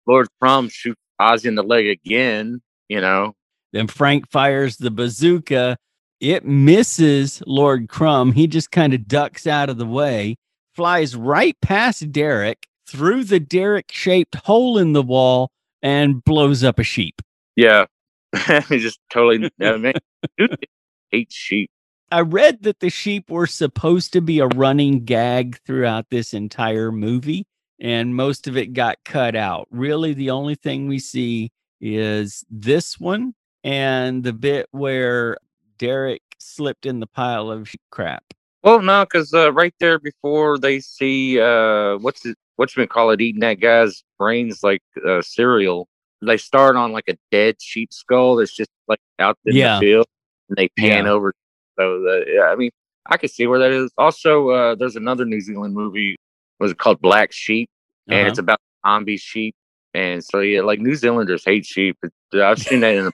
[0.07, 3.35] Lord Crumb shoots Ozzy in the leg again, you know.
[3.73, 5.77] Then Frank fires the bazooka.
[6.21, 8.33] It misses Lord Crumb.
[8.33, 10.37] He just kind of ducks out of the way,
[10.75, 15.51] flies right past Derek through the Derek shaped hole in the wall
[15.83, 17.21] and blows up a sheep.
[17.57, 17.87] Yeah.
[18.69, 19.93] he just totally I mean,
[20.39, 21.71] dude, sheep.
[22.11, 26.93] I read that the sheep were supposed to be a running gag throughout this entire
[26.93, 27.47] movie,
[27.81, 29.67] and most of it got cut out.
[29.71, 31.51] Really, the only thing we see
[31.81, 33.35] is this one
[33.65, 35.37] and the bit where
[35.79, 38.25] Derek slipped in the pile of crap.
[38.63, 43.21] Well, no, because uh, right there before they see uh, what's it, what's been called
[43.21, 45.89] eating that guy's brains like uh, cereal.
[46.25, 49.75] They start on like a dead sheep skull that's just like out in yeah.
[49.75, 50.07] the field,
[50.49, 51.11] and they pan yeah.
[51.11, 51.35] over.
[51.79, 52.71] So the, yeah, I mean,
[53.07, 53.91] I can see where that is.
[53.99, 56.17] Also, uh, there's another New Zealand movie.
[56.61, 57.69] Was it called Black Sheep?
[58.09, 58.29] And uh-huh.
[58.29, 59.55] it's about zombie sheep.
[59.95, 61.99] And so yeah, like New Zealanders hate sheep.
[62.33, 63.11] I've seen that in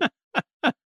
[0.00, 0.12] the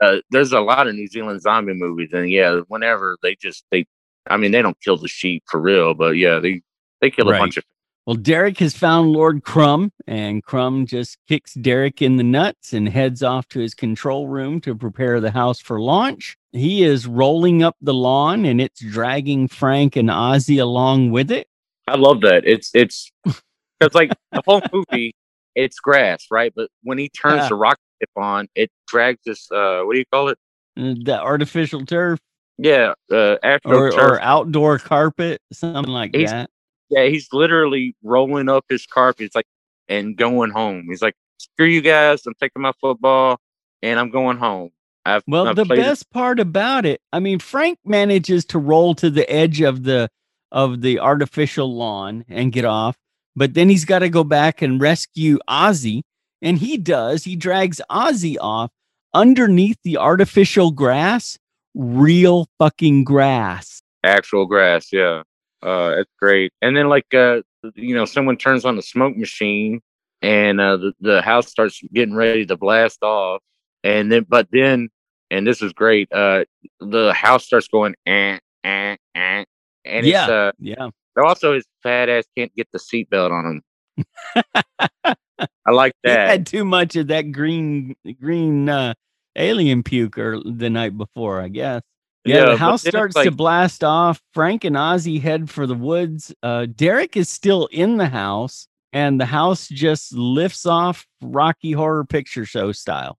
[0.00, 3.86] uh, there's a lot of New Zealand zombie movies, and yeah, whenever they just they,
[4.28, 6.62] I mean, they don't kill the sheep for real, but yeah, they
[7.00, 7.36] they kill right.
[7.36, 7.64] a bunch of.
[8.06, 12.88] Well, Derek has found Lord Crumb, and Crumb just kicks Derek in the nuts and
[12.88, 16.36] heads off to his control room to prepare the house for launch.
[16.52, 21.48] He is rolling up the lawn, and it's dragging Frank and Ozzy along with it.
[21.88, 22.44] I love that.
[22.44, 25.14] It's it's because like the whole movie,
[25.54, 26.52] it's grass, right?
[26.54, 27.48] But when he turns yeah.
[27.48, 27.85] the rocket ship
[28.16, 29.50] on, it drags this.
[29.50, 30.38] Uh, what do you call it?
[30.78, 32.20] Mm, the artificial turf.
[32.58, 33.36] Yeah, uh,
[33.66, 36.48] or, or, outdoor carpet, something like he's, that.
[36.88, 39.26] Yeah, he's literally rolling up his carpet.
[39.26, 39.46] It's like
[39.88, 40.86] and going home.
[40.88, 42.26] He's like, "Screw you guys!
[42.26, 43.38] I'm taking my football
[43.82, 44.70] and I'm going home."
[45.04, 46.10] I've, well, I've the best it.
[46.10, 50.08] part about it, I mean, Frank manages to roll to the edge of the
[50.50, 52.96] of the artificial lawn and get off,
[53.36, 56.02] but then he's got to go back and rescue Ozzy,
[56.46, 57.24] and he does.
[57.24, 58.70] He drags Ozzy off
[59.12, 61.38] underneath the artificial grass,
[61.74, 63.82] real fucking grass.
[64.04, 65.22] Actual grass, yeah.
[65.60, 66.52] Uh, it's great.
[66.62, 67.42] And then like uh,
[67.74, 69.80] you know, someone turns on the smoke machine
[70.22, 73.42] and uh the, the house starts getting ready to blast off.
[73.82, 74.88] And then but then
[75.32, 76.44] and this is great, uh
[76.78, 79.44] the house starts going eh, eh, eh,
[79.84, 80.90] and yeah, uh yeah.
[81.16, 83.62] Also his fat ass can't get the seatbelt on
[83.96, 85.14] him.
[85.66, 86.26] I like that.
[86.26, 88.94] He had too much of that green green uh
[89.36, 91.82] alien puke or the night before, I guess.
[92.24, 94.20] Yeah, yeah the house starts like, to blast off.
[94.34, 96.34] Frank and Ozzy head for the woods.
[96.42, 102.04] Uh, Derek is still in the house, and the house just lifts off Rocky Horror
[102.04, 103.18] Picture Show style.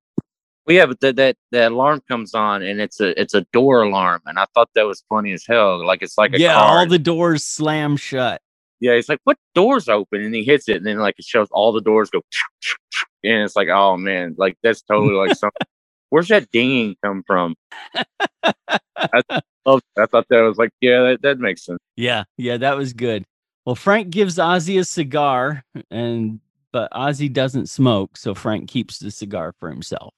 [0.65, 3.83] Well, yeah, but that that that alarm comes on, and it's a it's a door
[3.83, 5.85] alarm, and I thought that was funny as hell.
[5.85, 6.79] Like it's like a yeah, car.
[6.79, 8.41] all the doors slam shut.
[8.79, 11.47] Yeah, he's like, "What doors open?" And he hits it, and then like it shows
[11.51, 12.21] all the doors go,
[13.23, 15.67] and it's like, "Oh man, like that's totally like something."
[16.09, 17.55] where's that dinging come from?
[18.95, 19.21] I,
[19.65, 21.79] loved, I thought that was like, yeah, that, that makes sense.
[21.95, 23.25] Yeah, yeah, that was good.
[23.65, 26.39] Well, Frank gives Ozzy a cigar, and
[26.71, 30.13] but Ozzy doesn't smoke, so Frank keeps the cigar for himself.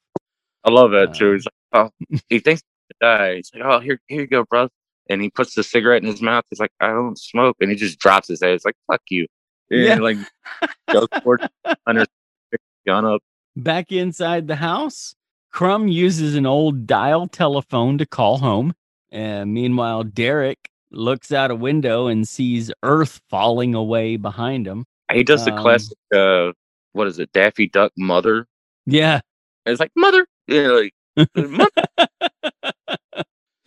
[0.64, 1.32] I love that too.
[1.32, 3.36] Um he's like, oh, he thinks to die.
[3.38, 4.70] He's like, oh, here, here you go, bro.
[5.10, 6.46] And he puts the cigarette in his mouth.
[6.50, 8.52] He's like, I don't smoke, and he just drops his head.
[8.52, 9.26] It's like, fuck you.
[9.72, 10.18] And yeah, like
[10.92, 11.46] goes towards
[11.86, 12.06] under
[12.86, 13.22] gun up.
[13.56, 15.16] Back inside the house,
[15.52, 18.74] Crumb uses an old dial telephone to call home.
[19.12, 24.86] And meanwhile, Derek looks out a window and sees Earth falling away behind him.
[25.12, 26.52] He does the um, classic, uh,
[26.94, 28.46] what is it, Daffy Duck mother?
[28.86, 29.22] Yeah.
[29.66, 30.28] it's like, mother.
[30.48, 30.94] Yeah, like,
[31.36, 32.09] mother.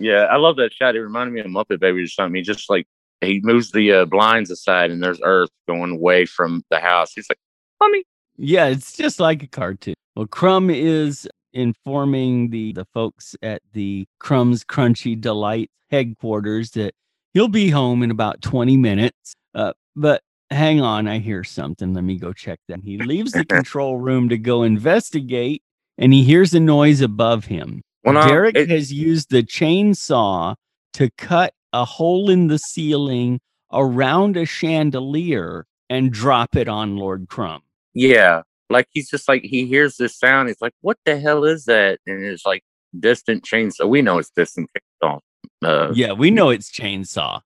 [0.03, 0.97] Yeah, I love that shot.
[0.97, 2.37] It reminded me of Muppet Babies or something.
[2.37, 2.87] He just like,
[3.21, 7.13] he moves the uh, blinds aside and there's Earth going away from the house.
[7.13, 7.39] He's like,
[7.81, 8.05] mommy.
[8.37, 9.95] Yeah, it's just like a cartoon.
[10.17, 16.95] Well, Crumb is informing the the folks at the Crumbs Crunchy Delight headquarters that
[17.35, 19.35] he'll be home in about 20 minutes.
[19.55, 21.95] Uh, but hang on, I hear something.
[21.95, 22.81] Let me go check that.
[22.83, 25.63] He leaves the control room to go investigate,
[25.99, 27.83] and he hears a noise above him.
[28.05, 30.57] Well, no, Derek it, has used the chainsaw
[30.95, 33.41] to cut a hole in the ceiling
[33.73, 37.63] around a chandelier and drop it on Lord Crumb.
[37.95, 40.49] Yeah, like he's just like he hears this sound.
[40.49, 42.65] He's like, "What the hell is that?" And it's like
[42.99, 43.89] distant chainsaw.
[43.89, 44.71] We know it's distant
[45.03, 45.21] chainsaw.
[45.63, 47.41] Uh, yeah, we know it's chainsaw.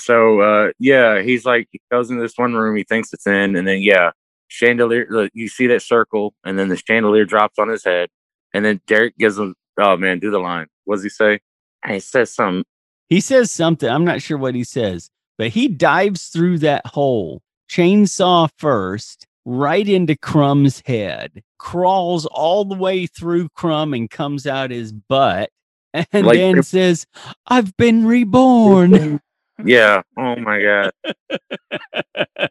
[0.00, 2.76] So uh, yeah, he's like he goes into this one room.
[2.76, 4.12] He thinks it's in, and then yeah,
[4.48, 5.28] chandelier.
[5.34, 8.08] You see that circle, and then the chandelier drops on his head,
[8.54, 9.54] and then Derek gives him.
[9.78, 10.66] Oh man, do the line.
[10.84, 11.40] What does he say?
[11.84, 12.64] And he says something.
[13.08, 13.88] He says something.
[13.88, 19.88] I'm not sure what he says, but he dives through that hole, chainsaw first, right
[19.88, 25.50] into Crumb's head, crawls all the way through Crumb and comes out his butt,
[25.94, 27.06] and like, then says,
[27.46, 29.20] I've been reborn.
[29.64, 30.02] Yeah.
[30.16, 30.92] Oh my God.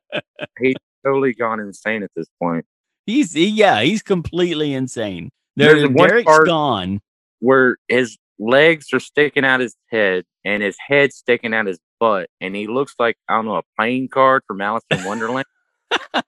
[0.59, 0.75] He's
[1.05, 2.65] totally gone insane at this point.
[3.05, 5.31] He's, he, yeah, he's completely insane.
[5.57, 7.01] There, There's Derek's gone.
[7.39, 12.29] Where his legs are sticking out his head and his head sticking out his butt,
[12.39, 15.45] and he looks like, I don't know, a playing card from Alice in Wonderland.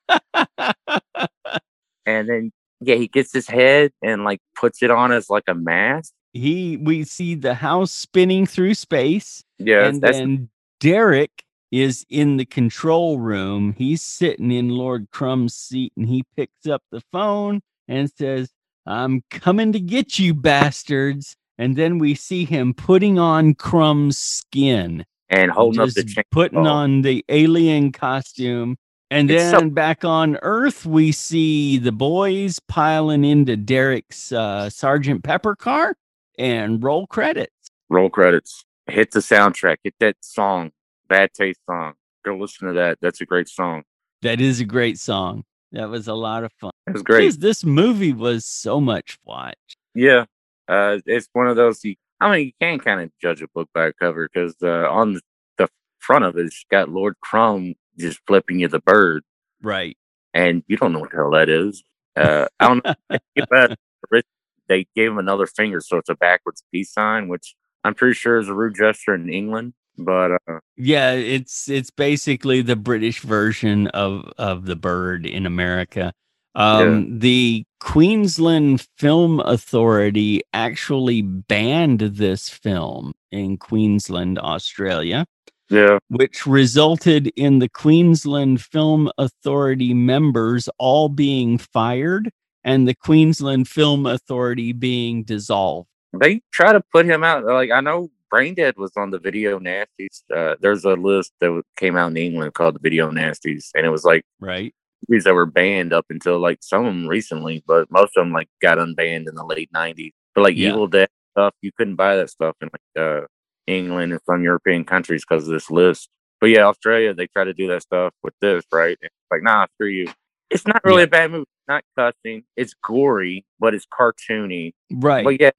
[2.05, 2.51] and then
[2.81, 6.11] yeah, he gets his head and like puts it on as like a mask.
[6.33, 9.43] He we see the house spinning through space.
[9.59, 10.49] Yeah, and then
[10.79, 13.75] Derek is in the control room.
[13.77, 18.49] He's sitting in Lord Crumb's seat and he picks up the phone and says,
[18.85, 21.35] I'm coming to get you, bastards.
[21.57, 26.23] And then we see him putting on Crumb's skin and holding up the chain.
[26.31, 28.77] putting on the alien costume
[29.11, 35.23] and then so- back on Earth, we see the boys piling into Derek's uh, Sergeant
[35.23, 35.95] Pepper car
[36.37, 37.53] and roll credits.
[37.89, 38.65] Roll credits.
[38.87, 39.77] Hit the soundtrack.
[39.83, 40.71] Hit that song,
[41.07, 41.93] Bad Taste song.
[42.23, 42.99] Go listen to that.
[43.01, 43.83] That's a great song.
[44.21, 45.43] That is a great song.
[45.71, 46.71] That was a lot of fun.
[46.87, 47.25] It was great.
[47.25, 49.53] This, this movie was so much fun.
[49.93, 50.25] Yeah.
[50.67, 51.83] Uh, it's one of those.
[51.83, 54.89] You, I mean, you can kind of judge a book by a cover because uh,
[54.89, 55.21] on the,
[55.57, 55.67] the
[55.99, 59.23] front of it, it's got Lord Crumb just flipping you the bird.
[59.61, 59.97] Right.
[60.33, 61.83] And you don't know what the hell that is.
[62.15, 63.73] Uh, I don't know.
[64.67, 68.39] they gave him another finger, so it's a backwards peace sign, which I'm pretty sure
[68.39, 69.73] is a rude gesture in England.
[69.97, 76.13] But uh, yeah, it's it's basically the British version of of the bird in America.
[76.55, 77.17] Um, yeah.
[77.19, 85.25] The Queensland Film Authority actually banned this film in Queensland, Australia.
[85.69, 85.99] Yeah.
[86.09, 92.31] Which resulted in the Queensland Film Authority members all being fired
[92.63, 95.87] and the Queensland Film Authority being dissolved.
[96.19, 97.45] They try to put him out.
[97.45, 100.23] Like, I know Braindead was on the Video Nasties.
[100.33, 103.89] Uh, there's a list that came out in England called the Video Nasties, and it
[103.89, 104.73] was like, right.
[105.07, 108.33] Movies that were banned up until like some of them recently, but most of them
[108.33, 110.11] like got unbanned in the late 90s.
[110.35, 110.69] But like yeah.
[110.69, 113.25] Evil Dead stuff, you couldn't buy that stuff in like uh,
[113.65, 116.09] England and some European countries because of this list.
[116.41, 118.97] But yeah, Australia, they try to do that stuff with this, right?
[119.01, 120.11] It's like, nah, screw you.
[120.49, 121.03] It's not really yeah.
[121.03, 121.43] a bad movie.
[121.43, 122.43] It's not cussing.
[122.55, 124.73] It's gory, but it's cartoony.
[124.91, 125.23] Right.
[125.23, 125.51] But yeah,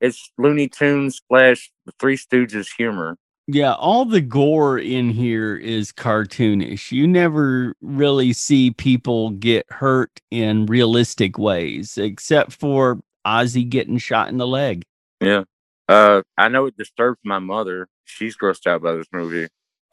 [0.00, 3.16] it's Looney Tunes slash Three Stooges humor.
[3.48, 6.90] Yeah, all the gore in here is cartoonish.
[6.90, 14.28] You never really see people get hurt in realistic ways, except for Ozzy getting shot
[14.28, 14.82] in the leg.
[15.20, 15.44] Yeah.
[15.88, 17.86] Uh, I know it disturbs my mother.
[18.04, 19.46] She's grossed out by this movie.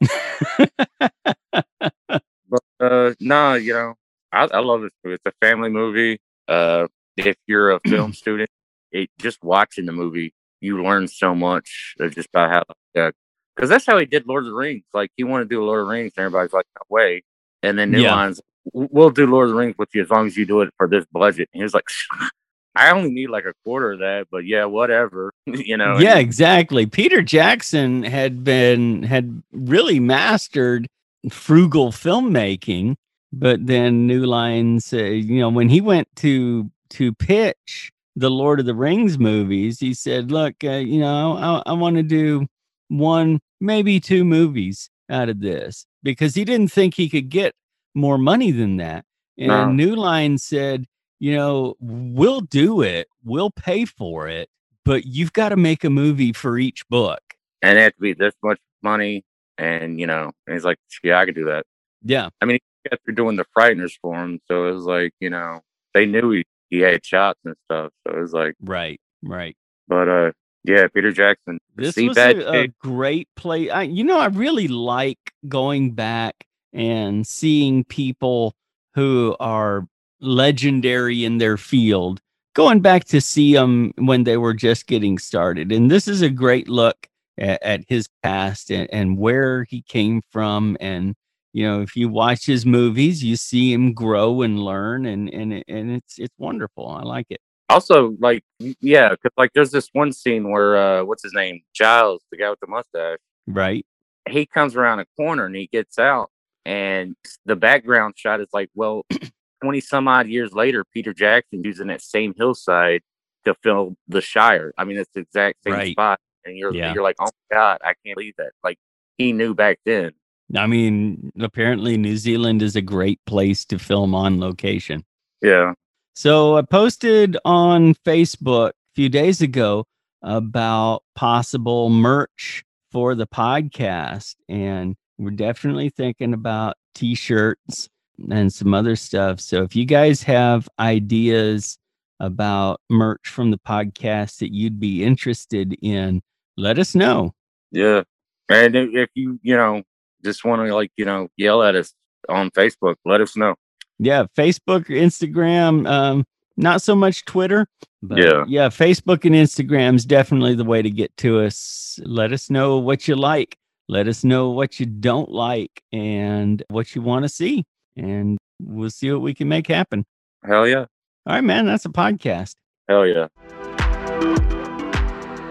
[1.50, 3.94] but uh, no, you know,
[4.32, 5.14] I, I love this movie.
[5.14, 6.18] It's a family movie.
[6.48, 8.50] Uh, if you're a film student,
[8.94, 12.62] it just watching the movie, you learn so much just about how,
[12.94, 13.12] because
[13.58, 14.84] uh, that's how he did Lord of the Rings.
[14.94, 17.22] Like he wanted to do Lord of the Rings, and everybody's like, no way.
[17.62, 18.14] And then New yeah.
[18.14, 18.40] Lines,
[18.72, 20.88] we'll do Lord of the Rings with you as long as you do it for
[20.88, 21.48] this budget.
[21.52, 21.84] And he was like,
[22.76, 25.98] I only need like a quarter of that, but yeah, whatever, you know.
[25.98, 26.86] Yeah, exactly.
[26.86, 30.86] Peter Jackson had been had really mastered
[31.30, 32.94] frugal filmmaking,
[33.32, 38.60] but then New Lines, uh, you know, when he went to to pitch the Lord
[38.60, 42.46] of the Rings movies, he said, "Look, uh, you know, I, I want to do
[42.88, 47.54] one, maybe two movies out of this," because he didn't think he could get
[47.94, 49.04] more money than that.
[49.38, 49.72] And no.
[49.72, 50.86] New Line said,
[51.18, 54.48] you know, we'll do it, we'll pay for it,
[54.84, 57.20] but you've got to make a movie for each book.
[57.62, 59.24] And it had to be this much money.
[59.56, 61.64] And, you know, and he's like, yeah, I could do that.
[62.02, 62.28] Yeah.
[62.40, 64.40] I mean, he kept doing the Frighteners for him.
[64.46, 65.60] So it was like, you know,
[65.94, 67.92] they knew he, he had shots and stuff.
[68.06, 69.56] So it was like, right, right.
[69.86, 70.32] But, uh,
[70.64, 71.58] yeah, Peter Jackson.
[71.76, 73.70] This was a, a, great play.
[73.70, 78.54] I, you know, I really like going back and seeing people
[78.94, 79.86] who are
[80.20, 82.20] legendary in their field,
[82.54, 85.70] going back to see them when they were just getting started.
[85.70, 90.22] And this is a great look at, at his past and, and where he came
[90.30, 90.76] from.
[90.80, 91.14] And,
[91.54, 95.64] you know, if you watch his movies, you see him grow and learn and, and,
[95.68, 96.88] and it's, it's wonderful.
[96.88, 97.40] I like it.
[97.68, 101.62] Also, like, yeah, cause like there's this one scene where, uh, what's his name?
[101.72, 103.18] Giles, the guy with the mustache.
[103.46, 103.86] Right.
[104.28, 106.30] He comes around a corner and he gets out
[106.66, 107.14] and
[107.46, 109.06] the background shot is like, well,
[109.62, 113.02] 20 some odd years later, Peter Jackson using that same hillside
[113.44, 114.74] to film The Shire.
[114.76, 115.92] I mean, it's the exact same right.
[115.92, 116.18] spot.
[116.44, 116.92] And you're, yeah.
[116.92, 118.50] you're like, oh my God, I can't believe that.
[118.64, 118.78] Like,
[119.18, 120.10] he knew back then.
[120.56, 125.04] I mean, apparently New Zealand is a great place to film on location.
[125.42, 125.72] Yeah.
[126.14, 129.84] So I posted on Facebook a few days ago
[130.22, 134.36] about possible merch for the podcast.
[134.48, 137.88] And we're definitely thinking about t shirts
[138.30, 139.40] and some other stuff.
[139.40, 141.78] So if you guys have ideas
[142.20, 146.22] about merch from the podcast that you'd be interested in,
[146.56, 147.34] let us know.
[147.72, 148.02] Yeah.
[148.48, 149.82] And if you, you know,
[150.24, 151.92] just want to like, you know, yell at us
[152.28, 153.54] on Facebook, let us know.
[153.98, 154.26] Yeah.
[154.36, 156.24] Facebook, Instagram, um,
[156.56, 157.66] not so much Twitter,
[158.02, 161.98] but yeah, yeah, Facebook and Instagram is definitely the way to get to us.
[162.04, 163.56] Let us know what you like.
[163.88, 167.64] Let us know what you don't like and what you want to see,
[167.96, 170.04] and we'll see what we can make happen.
[170.44, 170.86] Hell yeah!
[171.26, 172.54] All right, man, that's a podcast.
[172.88, 173.28] Hell yeah.